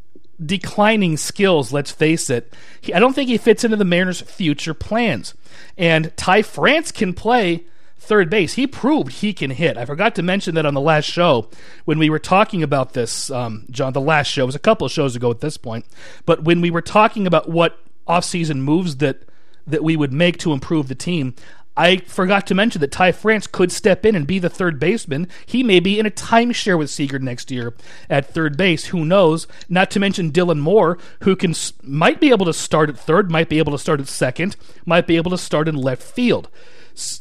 declining 0.45 1.17
skills, 1.17 1.73
let's 1.73 1.91
face 1.91 2.31
it, 2.31 2.53
he, 2.81 2.93
I 2.93 2.99
don't 2.99 3.15
think 3.15 3.29
he 3.29 3.39
fits 3.39 3.65
into 3.65 3.77
the 3.77 3.85
Mariners' 3.85 4.21
future 4.21 4.75
plans. 4.75 5.35
And 5.77 6.17
Ty 6.17 6.43
France 6.43 6.93
can 6.93 7.15
play 7.15 7.65
third 7.99 8.31
base. 8.31 8.55
He 8.55 8.67
proved 8.67 9.13
he 9.13 9.33
can 9.33 9.51
hit. 9.51 9.77
I 9.77 9.85
forgot 9.85 10.15
to 10.17 10.23
mention 10.23 10.55
that 10.55 10.67
on 10.67 10.75
the 10.75 10.81
last 10.81 11.05
show 11.05 11.49
when 11.85 11.99
we 11.99 12.11
were 12.11 12.19
talking 12.19 12.63
about 12.63 12.95
this, 12.95 13.31
um, 13.31 13.67
John. 13.71 13.93
The 13.93 14.01
last 14.01 14.29
show 14.29 14.47
was 14.47 14.55
a 14.55 14.61
couple 14.61 14.87
of 14.87 14.93
shows 14.93 15.15
ago 15.15 15.31
at 15.31 15.41
this 15.41 15.57
point, 15.57 15.85
but 16.25 16.43
when 16.45 16.61
we 16.61 16.71
were 16.71 16.81
talking 16.81 17.27
about 17.27 17.49
what 17.49 17.79
offseason 18.07 18.59
moves 18.59 18.97
that 18.97 19.23
that 19.67 19.85
we 19.85 19.97
would 19.97 20.13
make 20.13 20.39
to 20.39 20.55
improve 20.55 20.89
the 20.89 20.95
team, 20.95 21.35
I 21.79 21.99
forgot 21.99 22.45
to 22.49 22.57
mention 22.57 22.81
that 22.81 22.91
Ty 22.91 23.13
France 23.13 23.47
could 23.47 23.71
step 23.71 24.05
in 24.05 24.17
and 24.17 24.27
be 24.27 24.41
the 24.41 24.51
third 24.51 24.81
baseman. 24.81 25.29
He 25.47 25.63
may 25.63 25.79
be 25.79 26.01
in 26.01 26.07
a 26.07 26.11
timeshare 26.11 26.77
with 26.77 26.91
Seager 26.91 27.21
next 27.21 27.53
year 27.53 27.73
at 28.11 28.35
third 28.35 28.57
base. 28.57 28.87
Who 28.87 29.05
knows? 29.05 29.47
Not 29.69 29.89
to 29.93 30.01
mention 30.01 30.33
Dylan 30.33 30.59
Moore, 30.59 30.99
who 31.23 31.37
can 31.37 31.55
might 31.85 32.21
be 32.21 32.31
able 32.31 32.47
to 32.47 32.53
start 32.53 32.89
at 32.89 32.99
third, 32.99 33.31
might 33.31 33.49
be 33.49 33.59
able 33.59 33.71
to 33.71 33.79
start 33.79 34.01
at 34.01 34.09
second, 34.09 34.57
might 34.85 35.07
be 35.07 35.17
able 35.17 35.31
to 35.31 35.39
start 35.39 35.69
in 35.69 35.77
left 35.77 36.03
field. 36.03 36.49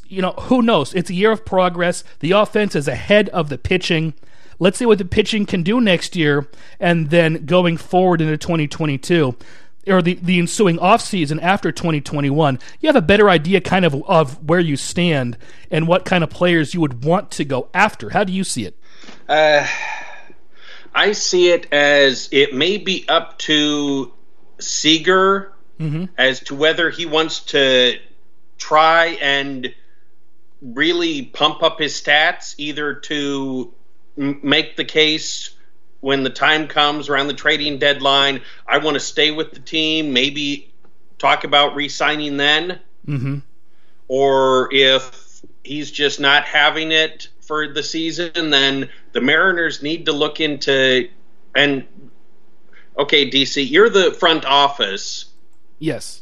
You 0.07 0.23
know, 0.23 0.31
who 0.31 0.63
knows? 0.63 0.91
It's 0.95 1.11
a 1.11 1.15
year 1.15 1.31
of 1.31 1.45
progress. 1.45 2.03
The 2.19 2.31
offense 2.31 2.75
is 2.75 2.87
ahead 2.87 3.29
of 3.29 3.49
the 3.49 3.59
pitching. 3.59 4.15
Let's 4.57 4.79
see 4.79 4.87
what 4.87 4.97
the 4.97 5.05
pitching 5.05 5.45
can 5.45 5.61
do 5.61 5.79
next 5.79 6.15
year, 6.15 6.47
and 6.79 7.11
then 7.11 7.45
going 7.45 7.77
forward 7.77 8.21
into 8.21 8.37
2022 8.37 9.35
or 9.87 10.01
the, 10.01 10.15
the 10.15 10.39
ensuing 10.39 10.77
offseason 10.77 11.41
after 11.41 11.71
2021, 11.71 12.59
you 12.79 12.87
have 12.87 12.95
a 12.95 13.01
better 13.01 13.29
idea 13.29 13.61
kind 13.61 13.85
of 13.85 13.95
of 14.07 14.47
where 14.47 14.59
you 14.59 14.77
stand 14.77 15.37
and 15.71 15.87
what 15.87 16.05
kind 16.05 16.23
of 16.23 16.29
players 16.29 16.73
you 16.73 16.81
would 16.81 17.03
want 17.03 17.31
to 17.31 17.45
go 17.45 17.69
after. 17.73 18.11
How 18.11 18.23
do 18.23 18.33
you 18.33 18.43
see 18.43 18.65
it? 18.65 18.77
Uh, 19.27 19.67
I 20.93 21.11
see 21.11 21.49
it 21.49 21.71
as 21.71 22.29
it 22.31 22.53
may 22.53 22.77
be 22.77 23.05
up 23.07 23.37
to 23.39 24.11
Seager 24.59 25.53
mm-hmm. 25.79 26.05
as 26.17 26.39
to 26.41 26.55
whether 26.55 26.89
he 26.89 27.05
wants 27.05 27.41
to 27.41 27.99
try 28.57 29.17
and 29.21 29.73
really 30.61 31.23
pump 31.23 31.61
up 31.61 31.79
his 31.79 31.93
stats, 31.93 32.55
either 32.57 32.95
to 32.95 33.73
m- 34.17 34.39
make 34.41 34.75
the 34.75 34.85
case 34.85 35.51
when 35.99 36.23
the 36.23 36.29
time 36.29 36.67
comes 36.67 37.09
around 37.09 37.27
the 37.27 37.33
trading 37.33 37.79
deadline, 37.79 38.41
I 38.67 38.77
want 38.77 38.95
to 38.95 38.99
stay 38.99 39.31
with 39.31 39.51
the 39.51 39.59
team, 39.59 40.13
maybe 40.13 40.71
talk 41.17 41.43
about 41.43 41.75
re 41.75 41.89
signing 41.89 42.37
then. 42.37 42.79
Mm-hmm. 43.07 43.39
Or 44.07 44.69
if 44.73 45.41
he's 45.63 45.91
just 45.91 46.19
not 46.19 46.45
having 46.45 46.91
it 46.91 47.29
for 47.41 47.67
the 47.67 47.83
season, 47.83 48.49
then 48.49 48.89
the 49.11 49.21
Mariners 49.21 49.81
need 49.81 50.05
to 50.05 50.11
look 50.11 50.39
into. 50.39 51.09
And 51.55 51.85
okay, 52.97 53.29
DC, 53.29 53.69
you're 53.69 53.89
the 53.89 54.11
front 54.11 54.45
office. 54.45 55.25
Yes. 55.79 56.21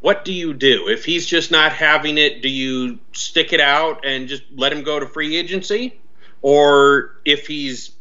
What 0.00 0.24
do 0.24 0.32
you 0.32 0.54
do? 0.54 0.88
If 0.88 1.04
he's 1.04 1.26
just 1.26 1.50
not 1.50 1.72
having 1.72 2.16
it, 2.16 2.42
do 2.42 2.48
you 2.48 2.98
stick 3.12 3.52
it 3.52 3.60
out 3.60 4.04
and 4.04 4.28
just 4.28 4.42
let 4.54 4.72
him 4.72 4.82
go 4.82 4.98
to 4.98 5.06
free 5.06 5.36
agency? 5.36 6.00
Or 6.42 7.16
if 7.26 7.46
he's 7.46 7.92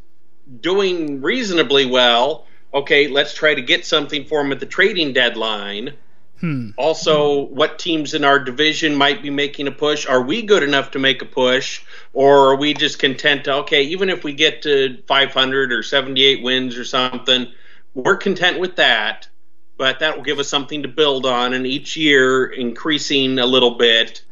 doing 0.61 1.21
reasonably 1.21 1.85
well. 1.85 2.45
Okay, 2.73 3.07
let's 3.07 3.33
try 3.33 3.55
to 3.55 3.61
get 3.61 3.85
something 3.85 4.25
for 4.25 4.41
him 4.41 4.51
at 4.51 4.59
the 4.59 4.65
trading 4.65 5.13
deadline. 5.13 5.93
Hmm. 6.39 6.69
Also, 6.77 7.47
what 7.47 7.79
teams 7.79 8.13
in 8.13 8.23
our 8.23 8.39
division 8.39 8.95
might 8.95 9.21
be 9.21 9.29
making 9.29 9.67
a 9.67 9.71
push? 9.71 10.07
Are 10.07 10.21
we 10.21 10.41
good 10.41 10.63
enough 10.63 10.91
to 10.91 10.99
make 10.99 11.21
a 11.21 11.25
push? 11.25 11.81
Or 12.13 12.51
are 12.51 12.55
we 12.55 12.73
just 12.73 12.97
content 12.99 13.43
to, 13.45 13.55
okay, 13.55 13.83
even 13.83 14.09
if 14.09 14.23
we 14.23 14.33
get 14.33 14.61
to 14.61 15.01
500 15.07 15.73
or 15.73 15.83
78 15.83 16.41
wins 16.41 16.77
or 16.77 16.85
something, 16.85 17.47
we're 17.93 18.15
content 18.15 18.59
with 18.59 18.77
that, 18.77 19.27
but 19.77 19.99
that 19.99 20.15
will 20.15 20.23
give 20.23 20.39
us 20.39 20.47
something 20.47 20.83
to 20.83 20.87
build 20.87 21.25
on, 21.25 21.53
and 21.53 21.67
each 21.67 21.97
year 21.97 22.45
increasing 22.45 23.39
a 23.39 23.45
little 23.45 23.75
bit 23.75 24.23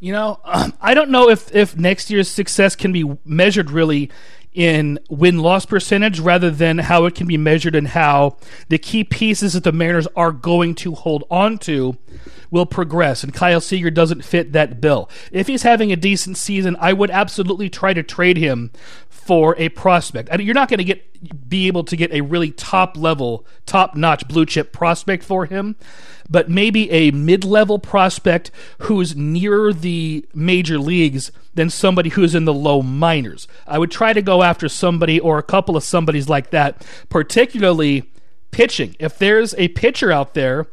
You 0.00 0.12
know, 0.12 0.40
I 0.80 0.94
don't 0.94 1.10
know 1.10 1.28
if 1.28 1.54
if 1.54 1.76
next 1.76 2.10
year's 2.10 2.28
success 2.28 2.74
can 2.74 2.92
be 2.92 3.04
measured 3.24 3.70
really 3.70 4.10
in 4.52 4.98
win 5.08 5.38
loss 5.38 5.64
percentage 5.64 6.18
rather 6.18 6.50
than 6.50 6.78
how 6.78 7.04
it 7.04 7.14
can 7.14 7.26
be 7.26 7.36
measured 7.36 7.74
and 7.74 7.88
how 7.88 8.36
the 8.68 8.78
key 8.78 9.04
pieces 9.04 9.52
that 9.52 9.64
the 9.64 9.72
Mariners 9.72 10.08
are 10.16 10.32
going 10.32 10.74
to 10.76 10.94
hold 10.94 11.24
on 11.30 11.58
to 11.58 11.96
will 12.50 12.66
progress. 12.66 13.22
And 13.22 13.32
Kyle 13.32 13.60
Seager 13.60 13.90
doesn't 13.90 14.24
fit 14.24 14.52
that 14.52 14.80
bill. 14.80 15.08
If 15.30 15.46
he's 15.46 15.62
having 15.62 15.92
a 15.92 15.96
decent 15.96 16.36
season, 16.36 16.76
I 16.80 16.92
would 16.92 17.10
absolutely 17.10 17.70
try 17.70 17.94
to 17.94 18.02
trade 18.02 18.36
him 18.36 18.72
for 19.22 19.54
a 19.58 19.68
prospect. 19.68 20.28
I 20.32 20.36
mean, 20.36 20.46
you're 20.46 20.54
not 20.54 20.68
going 20.68 20.78
to 20.78 20.84
get 20.84 21.06
be 21.48 21.66
able 21.66 21.84
to 21.84 21.96
get 21.96 22.10
a 22.12 22.22
really 22.22 22.50
top 22.50 22.96
level, 22.96 23.46
top 23.66 23.94
notch 23.94 24.26
blue 24.26 24.46
chip 24.46 24.72
prospect 24.72 25.22
for 25.22 25.44
him, 25.44 25.76
but 26.28 26.48
maybe 26.48 26.90
a 26.90 27.10
mid 27.10 27.44
level 27.44 27.78
prospect 27.78 28.50
who's 28.78 29.14
nearer 29.14 29.72
the 29.72 30.26
major 30.34 30.78
leagues 30.78 31.30
than 31.54 31.68
somebody 31.68 32.10
who's 32.10 32.34
in 32.34 32.46
the 32.46 32.54
low 32.54 32.80
minors. 32.80 33.46
I 33.66 33.78
would 33.78 33.90
try 33.90 34.14
to 34.14 34.22
go 34.22 34.42
after 34.42 34.68
somebody 34.68 35.20
or 35.20 35.38
a 35.38 35.42
couple 35.42 35.76
of 35.76 35.84
somebodies 35.84 36.28
like 36.28 36.50
that, 36.50 36.86
particularly 37.10 38.10
pitching. 38.50 38.96
If 38.98 39.18
there's 39.18 39.54
a 39.54 39.68
pitcher 39.68 40.10
out 40.10 40.34
there 40.34 40.66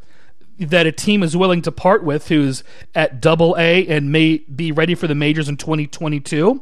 that 0.58 0.88
a 0.88 0.92
team 0.92 1.22
is 1.22 1.36
willing 1.36 1.62
to 1.63 1.72
part 1.72 2.04
with 2.04 2.30
who's 2.30 2.63
at 2.96 3.22
double 3.22 3.56
A 3.60 3.86
and 3.88 4.12
may 4.12 4.38
be 4.38 4.72
ready 4.72 4.96
for 4.96 5.08
the 5.08 5.16
majors 5.16 5.50
in 5.50 5.58
2022, 5.58 6.62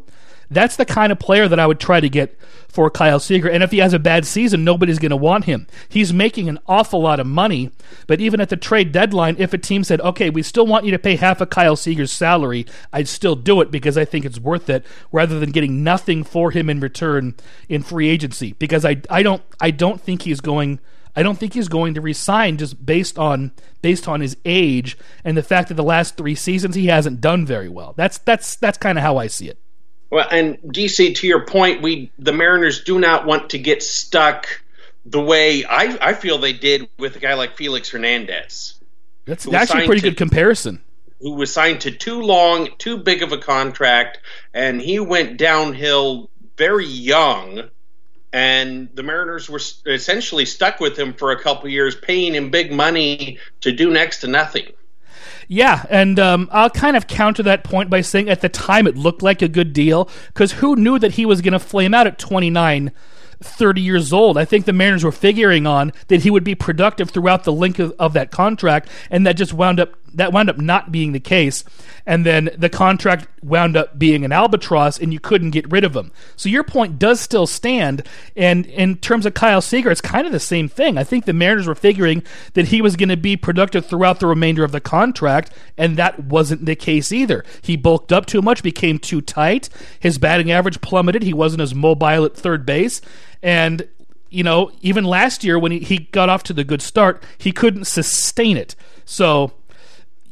that's 0.50 0.76
the 0.76 0.86
kind 0.86 1.12
of 1.12 1.20
player 1.20 1.48
that 1.48 1.60
I 1.60 1.68
would 1.68 1.80
try 1.80 2.00
to 2.00 2.10
get 2.10 2.38
for 2.76 2.90
Kyle 2.90 3.20
Seager. 3.20 3.50
And 3.50 3.64
if 3.64 3.72
he 3.72 3.78
has 3.78 3.94
a 3.94 4.00
bad 4.00 4.26
season, 4.26 4.64
nobody's 4.64 5.00
going 5.00 5.12
to 5.12 5.16
want 5.16 5.46
him. 5.46 5.66
He's 5.88 6.12
making 6.12 6.50
an 6.50 6.60
awful 6.68 7.02
lot 7.02 7.22
of 7.22 7.26
money, 7.26 7.72
but 8.06 8.20
even 8.20 8.42
at 8.42 8.50
the 8.50 8.58
trade 8.58 8.92
deadline, 8.92 9.38
if 9.40 9.54
a 9.54 9.58
team 9.58 9.84
said, 9.84 10.02
okay, 10.02 10.30
we 10.30 10.44
still 10.44 10.68
want 10.68 10.84
you 10.86 10.92
to 10.92 11.00
pay 11.00 11.16
half 11.16 11.40
of 11.40 11.50
Kyle 11.50 11.78
Seager's 11.78 12.12
salary, 12.12 12.66
I'd 12.92 13.08
still 13.08 13.36
do 13.36 13.62
it 13.62 13.72
because 13.72 13.98
I 13.98 14.04
think 14.04 14.26
it's 14.26 14.40
worth 14.40 14.70
it 14.70 14.86
rather 15.12 15.40
than 15.40 15.52
getting 15.52 15.84
nothing 15.84 16.24
for 16.24 16.52
him 16.52 16.70
in 16.70 16.82
return 16.82 17.36
in 17.70 17.82
free 17.82 18.10
agency 18.10 18.54
because 18.54 18.84
I, 18.84 19.02
I 19.10 19.24
don't 19.24 19.42
I 19.60 19.72
don't 19.72 20.02
think 20.02 20.24
he's 20.24 20.42
going 20.42 20.80
I 21.16 21.24
don't 21.24 21.38
think 21.40 21.54
he's 21.54 21.70
going 21.70 21.94
to 21.94 22.02
resign 22.02 22.58
just 22.58 22.86
based 22.86 23.18
on 23.18 23.52
based 23.82 24.08
on 24.08 24.20
his 24.20 24.36
age 24.44 24.98
and 25.24 25.38
the 25.38 25.44
fact 25.44 25.70
that 25.70 25.76
the 25.76 25.84
last 25.84 26.18
3 26.18 26.36
seasons 26.36 26.76
he 26.76 26.88
hasn't 26.88 27.22
done 27.22 27.46
very 27.46 27.70
well. 27.70 27.94
That's 27.96 28.18
that's 28.18 28.58
that's 28.58 28.78
kind 28.78 28.98
of 28.98 29.04
how 29.04 29.18
I 29.18 29.28
see 29.28 29.48
it. 29.48 29.60
Well, 30.16 30.30
and 30.32 30.58
DC, 30.60 31.14
to 31.16 31.28
your 31.28 31.46
point, 31.46 31.82
we 31.82 32.10
the 32.18 32.32
Mariners 32.32 32.86
do 32.86 33.00
not 33.00 33.26
want 33.26 33.50
to 33.50 33.60
get 33.60 33.84
stuck 33.84 34.48
the 35.06 35.20
way 35.20 35.66
I, 35.66 35.98
I 36.00 36.14
feel 36.14 36.38
they 36.38 36.54
did 36.54 36.88
with 36.98 37.18
a 37.18 37.20
guy 37.20 37.34
like 37.34 37.58
Felix 37.58 37.90
Hernandez. 37.90 38.76
That's 39.26 39.46
actually 39.46 39.84
a 39.84 39.88
pretty 39.88 40.00
to, 40.04 40.10
good 40.12 40.18
comparison. 40.18 40.82
Who 41.20 41.34
was 41.34 41.52
signed 41.52 41.82
to 41.82 41.92
too 41.92 42.22
long, 42.22 42.70
too 42.78 42.96
big 42.96 43.24
of 43.24 43.34
a 43.34 43.38
contract, 43.38 44.20
and 44.54 44.80
he 44.80 45.02
went 45.02 45.36
downhill 45.36 46.30
very 46.56 46.86
young. 46.86 47.64
And 48.32 48.88
the 48.94 49.04
Mariners 49.04 49.50
were 49.50 49.60
essentially 49.86 50.46
stuck 50.46 50.80
with 50.80 50.98
him 50.98 51.14
for 51.14 51.32
a 51.32 51.44
couple 51.44 51.68
years, 51.68 51.94
paying 51.94 52.36
him 52.36 52.52
big 52.52 52.72
money 52.72 53.40
to 53.60 53.74
do 53.74 53.92
next 53.92 54.22
to 54.22 54.28
nothing. 54.28 54.72
Yeah, 55.48 55.86
and 55.90 56.20
um, 56.20 56.50
I'll 56.52 56.70
kind 56.70 56.98
of 56.98 57.08
counter 57.08 57.44
that 57.44 57.64
point 57.64 57.90
by 57.90 58.02
saying 58.02 58.30
at 58.30 58.42
the 58.42 58.50
time 58.50 58.88
it 58.88 58.98
looked 58.98 59.22
like 59.22 59.42
a 59.42 59.48
good 59.48 59.74
deal 59.74 60.10
because 60.28 60.54
who 60.54 60.76
knew 60.76 61.00
that 61.00 61.14
he 61.14 61.26
was 61.26 61.42
going 61.42 61.54
to 61.54 61.60
flame 61.60 61.94
out 61.94 62.08
at 62.08 62.18
29 62.18 62.92
30 63.42 63.82
years 63.82 64.14
old. 64.14 64.38
I 64.38 64.46
think 64.46 64.66
the 64.66 64.74
Mariners 64.74 65.04
were 65.04 65.12
figuring 65.12 65.68
on 65.68 65.92
that 66.08 66.24
he 66.24 66.32
would 66.32 66.44
be 66.44 66.56
productive 66.56 67.10
throughout 67.12 67.44
the 67.44 67.52
length 67.52 67.80
of, 67.80 67.94
of, 68.00 68.14
that 68.14 68.32
contract, 68.32 68.90
and 69.10 69.26
that 69.28 69.34
just 69.34 69.54
wound 69.54 69.80
up 69.80 69.96
that 70.16 70.34
wound 70.34 70.50
up 70.50 70.58
not 70.58 70.92
being 70.92 71.12
the 71.12 71.20
case. 71.20 71.64
And 72.06 72.26
then 72.26 72.50
the 72.58 72.70
contract 72.70 73.28
wound 73.44 73.76
up 73.76 73.98
being 73.98 74.26
an 74.26 74.32
albatross, 74.32 75.00
and 75.00 75.12
you 75.12 75.20
couldn't 75.20 75.52
get 75.52 75.72
rid 75.72 75.84
of 75.84 75.96
him. 75.96 76.12
So 76.36 76.50
your 76.50 76.64
point 76.64 77.00
does 77.00 77.20
still 77.20 77.48
stand. 77.48 78.04
And 78.36 78.66
in 78.68 78.98
terms 78.98 79.26
of 79.26 79.34
Kyle 79.34 79.62
Seager, 79.62 79.92
it's 79.92 80.02
kind 80.02 80.26
of 80.26 80.34
the 80.34 80.40
same 80.40 80.68
thing. 80.68 80.98
I 80.98 81.04
think 81.04 81.26
the 81.26 81.34
Mariners 81.34 81.68
were 81.68 81.76
figuring 81.76 82.24
that 82.54 82.68
he 82.68 82.82
was 82.82 82.96
going 82.96 83.10
to 83.10 83.18
be 83.18 83.38
productive 83.38 83.86
throughout 83.86 84.20
the 84.20 84.28
remainder 84.28 84.64
of 84.64 84.72
the 84.72 84.82
contract, 84.82 85.52
and 85.78 85.98
that 85.98 86.24
wasn't 86.24 86.66
the 86.66 86.76
case 86.76 87.12
either. 87.12 87.44
He 87.62 87.76
bulked 87.76 88.12
up 88.12 88.26
too 88.26 88.42
much, 88.42 88.64
became 88.64 89.00
too 89.00 89.22
tight. 89.22 89.70
His 90.00 90.18
batting 90.18 90.52
average 90.52 90.82
plummeted. 90.82 91.24
He 91.24 91.34
wasn't 91.34 91.62
as 91.62 91.74
mobile 91.74 92.26
at 92.26 92.36
third 92.36 92.66
base 92.66 93.02
and, 93.46 93.88
you 94.32 94.44
know, 94.44 94.72
even 94.82 95.04
last 95.04 95.44
year 95.44 95.60
when 95.60 95.72
he, 95.72 95.80
he 95.80 96.00
got 96.00 96.30
off 96.30 96.42
to 96.44 96.54
the 96.54 96.64
good 96.64 96.82
start, 96.82 97.24
he 97.38 97.52
couldn't 97.52 97.86
sustain 97.86 98.58
it. 98.58 98.76
So, 99.06 99.54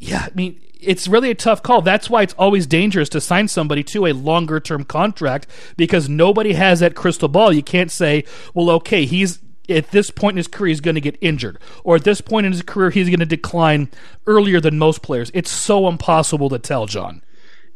yeah, 0.03 0.27
I 0.29 0.35
mean, 0.35 0.59
it's 0.79 1.07
really 1.07 1.31
a 1.31 1.35
tough 1.35 1.63
call. 1.63 1.81
That's 1.81 2.09
why 2.09 2.23
it's 2.23 2.33
always 2.33 2.67
dangerous 2.67 3.09
to 3.09 3.21
sign 3.21 3.47
somebody 3.47 3.83
to 3.85 4.05
a 4.05 4.13
longer 4.13 4.59
term 4.59 4.83
contract 4.83 5.47
because 5.77 6.09
nobody 6.09 6.53
has 6.53 6.81
that 6.81 6.93
crystal 6.95 7.29
ball. 7.29 7.53
You 7.53 7.63
can't 7.63 7.91
say, 7.91 8.25
well, 8.53 8.69
okay, 8.71 9.05
he's 9.05 9.39
at 9.69 9.91
this 9.91 10.11
point 10.11 10.33
in 10.33 10.37
his 10.37 10.47
career 10.47 10.67
he's 10.67 10.81
going 10.81 10.95
to 10.95 11.01
get 11.01 11.17
injured 11.21 11.57
or 11.85 11.95
at 11.95 12.03
this 12.03 12.19
point 12.19 12.45
in 12.45 12.51
his 12.51 12.61
career 12.61 12.89
he's 12.89 13.07
going 13.07 13.21
to 13.21 13.25
decline 13.25 13.89
earlier 14.27 14.59
than 14.59 14.77
most 14.77 15.01
players. 15.01 15.31
It's 15.33 15.49
so 15.49 15.87
impossible 15.87 16.49
to 16.49 16.59
tell, 16.59 16.85
John. 16.85 17.23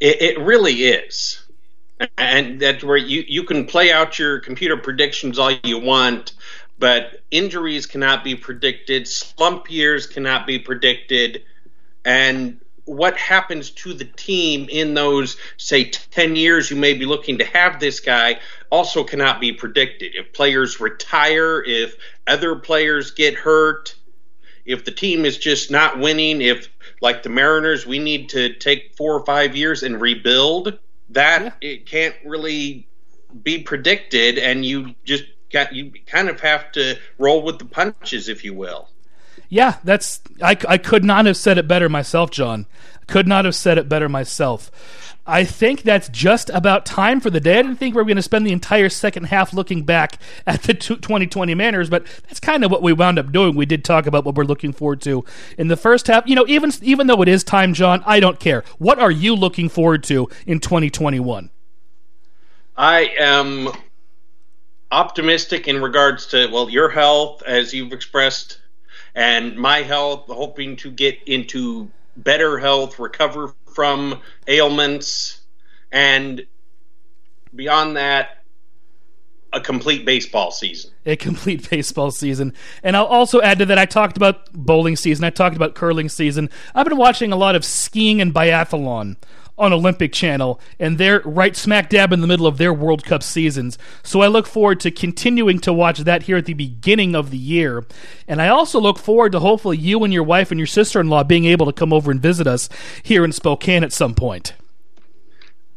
It, 0.01 0.21
it 0.21 0.39
really 0.39 0.83
is 0.83 1.47
and 2.17 2.59
that's 2.59 2.83
where 2.83 2.97
you 2.97 3.23
you 3.27 3.43
can 3.43 3.65
play 3.65 3.91
out 3.91 4.19
your 4.19 4.39
computer 4.39 4.77
predictions 4.77 5.39
all 5.39 5.51
you 5.63 5.79
want 5.79 6.33
but 6.77 7.21
injuries 7.31 7.87
cannot 7.87 8.23
be 8.23 8.35
predicted 8.35 9.07
slump 9.07 9.71
years 9.71 10.05
cannot 10.05 10.45
be 10.45 10.59
predicted 10.59 11.43
and 12.07 12.59
what 12.85 13.17
happens 13.17 13.69
to 13.69 13.93
the 13.93 14.05
team 14.05 14.67
in 14.69 14.93
those 14.93 15.35
say 15.57 15.83
10 15.89 16.35
years 16.35 16.71
you 16.71 16.77
may 16.77 16.93
be 16.93 17.05
looking 17.05 17.37
to 17.37 17.45
have 17.45 17.79
this 17.79 17.99
guy 17.99 18.39
also 18.71 19.03
cannot 19.03 19.41
be 19.41 19.51
predicted 19.51 20.15
if 20.15 20.31
players 20.33 20.79
retire 20.79 21.61
if 21.61 21.95
other 22.25 22.55
players 22.55 23.11
get 23.11 23.35
hurt 23.35 23.95
if 24.65 24.85
the 24.85 24.91
team 24.91 25.25
is 25.25 25.37
just 25.37 25.69
not 25.69 25.99
winning 25.99 26.41
if 26.41 26.69
like 27.01 27.23
the 27.23 27.29
mariners 27.29 27.85
we 27.85 27.99
need 27.99 28.29
to 28.29 28.53
take 28.53 28.95
four 28.95 29.13
or 29.13 29.25
five 29.25 29.55
years 29.55 29.83
and 29.83 29.99
rebuild 29.99 30.79
that 31.09 31.43
yeah. 31.43 31.69
it 31.69 31.85
can't 31.85 32.15
really 32.25 32.87
be 33.43 33.59
predicted, 33.59 34.37
and 34.37 34.65
you 34.65 34.95
just 35.03 35.25
got 35.51 35.73
you 35.73 35.91
kind 36.05 36.29
of 36.29 36.39
have 36.41 36.71
to 36.73 36.97
roll 37.17 37.41
with 37.43 37.59
the 37.59 37.65
punches, 37.65 38.29
if 38.29 38.43
you 38.43 38.53
will. 38.53 38.89
Yeah, 39.49 39.75
that's 39.83 40.21
I, 40.41 40.57
I 40.67 40.77
could 40.77 41.03
not 41.03 41.25
have 41.25 41.37
said 41.37 41.57
it 41.57 41.67
better 41.67 41.89
myself, 41.89 42.31
John. 42.31 42.65
Could 43.07 43.27
not 43.27 43.45
have 43.45 43.55
said 43.55 43.77
it 43.77 43.87
better 43.87 44.09
myself. 44.09 44.69
I 45.29 45.43
think 45.43 45.81
that's 45.81 46.07
just 46.07 46.49
about 46.51 46.85
time 46.85 47.19
for 47.19 47.29
the 47.29 47.41
day. 47.41 47.59
I 47.59 47.61
didn't 47.61 47.77
think 47.77 47.93
we 47.93 48.01
were 48.01 48.05
going 48.05 48.15
to 48.15 48.21
spend 48.21 48.47
the 48.47 48.53
entire 48.53 48.87
second 48.87 49.25
half 49.25 49.53
looking 49.53 49.83
back 49.83 50.19
at 50.47 50.63
the 50.63 50.73
2020 50.73 51.53
Mariners, 51.53 51.89
but 51.89 52.05
that's 52.23 52.39
kind 52.39 52.63
of 52.63 52.71
what 52.71 52.81
we 52.81 52.93
wound 52.93 53.19
up 53.19 53.33
doing. 53.33 53.53
We 53.53 53.65
did 53.65 53.83
talk 53.83 54.07
about 54.07 54.23
what 54.23 54.35
we're 54.35 54.45
looking 54.45 54.71
forward 54.71 55.01
to 55.01 55.25
in 55.57 55.67
the 55.67 55.75
first 55.75 56.07
half. 56.07 56.25
You 56.27 56.35
know, 56.35 56.45
even 56.47 56.71
even 56.81 57.07
though 57.07 57.21
it 57.21 57.27
is 57.27 57.43
time, 57.43 57.73
John, 57.73 58.01
I 58.05 58.21
don't 58.21 58.39
care. 58.39 58.63
What 58.77 58.99
are 58.99 59.11
you 59.11 59.35
looking 59.35 59.67
forward 59.67 60.03
to 60.05 60.29
in 60.45 60.61
2021? 60.61 61.49
I 62.77 63.11
am 63.19 63.69
optimistic 64.91 65.67
in 65.67 65.81
regards 65.81 66.27
to 66.27 66.47
well 66.51 66.69
your 66.69 66.89
health 66.89 67.43
as 67.43 67.73
you've 67.73 67.91
expressed 67.91 68.59
and 69.17 69.55
my 69.57 69.79
health 69.79 70.25
hoping 70.27 70.75
to 70.75 70.91
get 70.91 71.17
into 71.25 71.89
better 72.15 72.59
health 72.59 72.99
recover 72.99 73.51
from 73.73 74.21
ailments, 74.47 75.41
and 75.91 76.45
beyond 77.53 77.97
that, 77.97 78.43
a 79.51 79.59
complete 79.59 80.05
baseball 80.05 80.51
season. 80.51 80.91
A 81.07 81.15
complete 81.15 81.67
baseball 81.71 82.11
season. 82.11 82.53
And 82.83 82.95
I'll 82.95 83.05
also 83.05 83.41
add 83.41 83.57
to 83.57 83.65
that, 83.65 83.79
I 83.79 83.87
talked 83.87 84.17
about 84.17 84.53
bowling 84.53 84.95
season, 84.95 85.25
I 85.25 85.31
talked 85.31 85.55
about 85.55 85.73
curling 85.73 86.09
season. 86.09 86.51
I've 86.75 86.87
been 86.87 86.97
watching 86.97 87.31
a 87.31 87.37
lot 87.37 87.55
of 87.55 87.65
skiing 87.65 88.21
and 88.21 88.31
biathlon 88.31 89.15
on 89.57 89.73
Olympic 89.73 90.13
Channel, 90.13 90.59
and 90.79 90.97
they're 90.97 91.21
right 91.25 91.55
smack 91.55 91.89
dab 91.89 92.13
in 92.13 92.21
the 92.21 92.27
middle 92.27 92.47
of 92.47 92.57
their 92.57 92.73
World 92.73 93.03
Cup 93.03 93.23
seasons. 93.23 93.77
So 94.03 94.21
I 94.21 94.27
look 94.27 94.47
forward 94.47 94.79
to 94.81 94.91
continuing 94.91 95.59
to 95.59 95.73
watch 95.73 95.99
that 95.99 96.23
here 96.23 96.37
at 96.37 96.45
the 96.45 96.53
beginning 96.53 97.15
of 97.15 97.31
the 97.31 97.37
year. 97.37 97.85
And 98.27 98.41
I 98.41 98.49
also 98.49 98.79
look 98.79 98.99
forward 98.99 99.31
to 99.31 99.39
hopefully 99.39 99.77
you 99.77 100.03
and 100.03 100.13
your 100.13 100.23
wife 100.23 100.51
and 100.51 100.59
your 100.59 100.67
sister 100.67 100.99
in 100.99 101.09
law 101.09 101.23
being 101.23 101.45
able 101.45 101.65
to 101.65 101.73
come 101.73 101.91
over 101.91 102.11
and 102.11 102.21
visit 102.21 102.47
us 102.47 102.69
here 103.03 103.25
in 103.25 103.31
Spokane 103.31 103.83
at 103.83 103.93
some 103.93 104.13
point. 104.13 104.53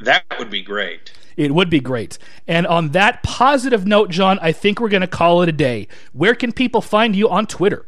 That 0.00 0.24
would 0.38 0.50
be 0.50 0.62
great. 0.62 1.12
It 1.36 1.54
would 1.54 1.70
be 1.70 1.80
great. 1.80 2.18
And 2.46 2.66
on 2.66 2.90
that 2.90 3.22
positive 3.22 3.86
note, 3.86 4.10
John, 4.10 4.38
I 4.42 4.52
think 4.52 4.80
we're 4.80 4.88
going 4.88 5.00
to 5.00 5.06
call 5.06 5.42
it 5.42 5.48
a 5.48 5.52
day. 5.52 5.88
Where 6.12 6.34
can 6.34 6.52
people 6.52 6.80
find 6.80 7.16
you 7.16 7.28
on 7.28 7.46
Twitter? 7.46 7.86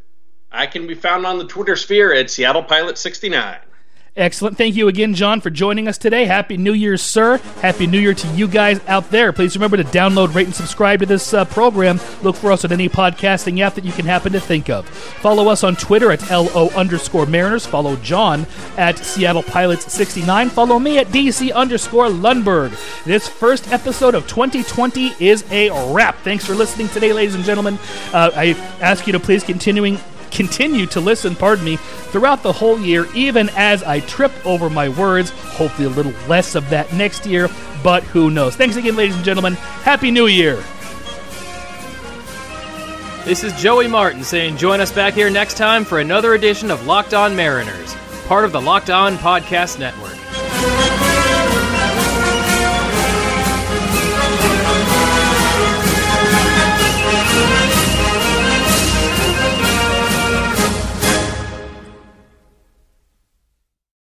I 0.50 0.66
can 0.66 0.87
be 0.87 0.94
found 0.94 1.26
on 1.26 1.38
the 1.38 1.46
Twitter 1.46 1.76
sphere 1.76 2.12
at 2.12 2.31
Seattle 2.31 2.62
Pilot 2.62 2.98
69. 2.98 3.59
Excellent. 4.14 4.59
Thank 4.59 4.77
you 4.77 4.88
again, 4.88 5.14
John, 5.14 5.40
for 5.40 5.48
joining 5.48 5.88
us 5.88 5.96
today. 5.96 6.27
Happy 6.27 6.59
New 6.59 6.75
Year, 6.75 6.98
sir. 6.98 7.38
Happy 7.62 7.87
New 7.87 7.98
Year 7.98 8.12
to 8.12 8.29
you 8.35 8.46
guys 8.46 8.79
out 8.87 9.09
there. 9.11 9.33
Please 9.33 9.57
remember 9.57 9.79
to 9.79 9.85
download, 9.85 10.35
rate, 10.35 10.44
and 10.44 10.55
subscribe 10.55 11.01
to 11.01 11.07
this 11.07 11.33
uh, 11.33 11.46
program. 11.46 11.98
Look 12.22 12.37
for 12.37 12.53
us 12.53 12.62
on 12.66 12.72
any 12.72 12.90
podcasting 12.90 13.61
app 13.61 13.75
that 13.77 13.85
you 13.85 13.92
can 13.92 14.05
happen 14.05 14.33
to 14.33 14.40
think 14.40 14.68
of. 14.68 14.87
Follow 14.87 15.48
us 15.48 15.64
on 15.64 15.77
Twitter 15.77 16.12
at 16.12 16.29
LO 16.31 16.68
underscore 16.77 17.25
Mariners. 17.25 17.64
Follow 17.64 17.96
John 17.96 18.46
at 18.77 18.98
Seattle 18.98 19.44
Pilots 19.44 19.90
69. 19.90 20.51
Follow 20.51 20.79
me 20.79 20.98
at 20.98 21.07
DC 21.07 21.51
underscore 21.51 22.09
Lundberg. 22.09 22.77
This 23.05 23.27
first 23.27 23.72
episode 23.72 24.14
of 24.14 24.29
2020 24.29 25.14
is 25.20 25.42
a 25.51 25.70
wrap. 25.90 26.18
Thanks 26.18 26.44
for 26.44 26.53
listening 26.55 26.88
today, 26.90 27.14
ladies 27.14 27.35
and 27.35 27.44
gentlemen. 27.44 27.79
Uh, 28.12 28.31
I 28.35 28.48
ask 28.83 29.07
you 29.07 29.14
to 29.14 29.20
please 29.20 29.42
continuing 29.42 29.98
continue 30.33 30.87
to 30.87 31.01
listen, 31.01 31.37
pardon 31.37 31.64
me, 31.64 31.77
throughout 31.77 32.42
the 32.42 32.53
whole 32.53 32.81
year, 32.81 33.07
even 33.14 33.51
as 33.51 33.83
I 33.83 34.01
trip 34.01 34.33
over 34.45 34.68
my 34.68 34.88
words. 34.88 35.31
Hopefully, 35.31 35.87
a 35.87 35.90
little 35.90 36.14
less 36.27 36.55
of 36.55 36.68
that 36.71 36.92
next 36.92 37.27
year, 37.27 37.49
but 37.85 38.03
who 38.05 38.31
knows? 38.31 38.57
Thanks 38.57 38.77
again, 38.77 38.97
ladies 38.97 39.14
and 39.16 39.25
gentlemen. 39.25 39.55
Happy 39.55 40.11
New 40.11 40.27
Year. 40.27 40.62
This 43.25 43.45
is 43.45 43.53
Joey 43.61 43.87
Martin 43.87 44.25
saying 44.25 44.57
join 44.57 44.81
us 44.81 44.90
back 44.90 45.14
here 45.14 45.31
next 45.31 45.57
time 45.57 45.85
for 45.85 46.01
another 46.01 46.35
edition 46.35 46.73
of 46.73 46.87
Locked 46.87 47.14
On 47.14 47.37
Mariners, 47.37 47.95
part 48.27 48.45
of 48.45 48.51
the 48.51 48.61
Locked 48.61 48.90
On 48.90 49.16
Podcast 49.16 49.79
Network. 49.79 50.21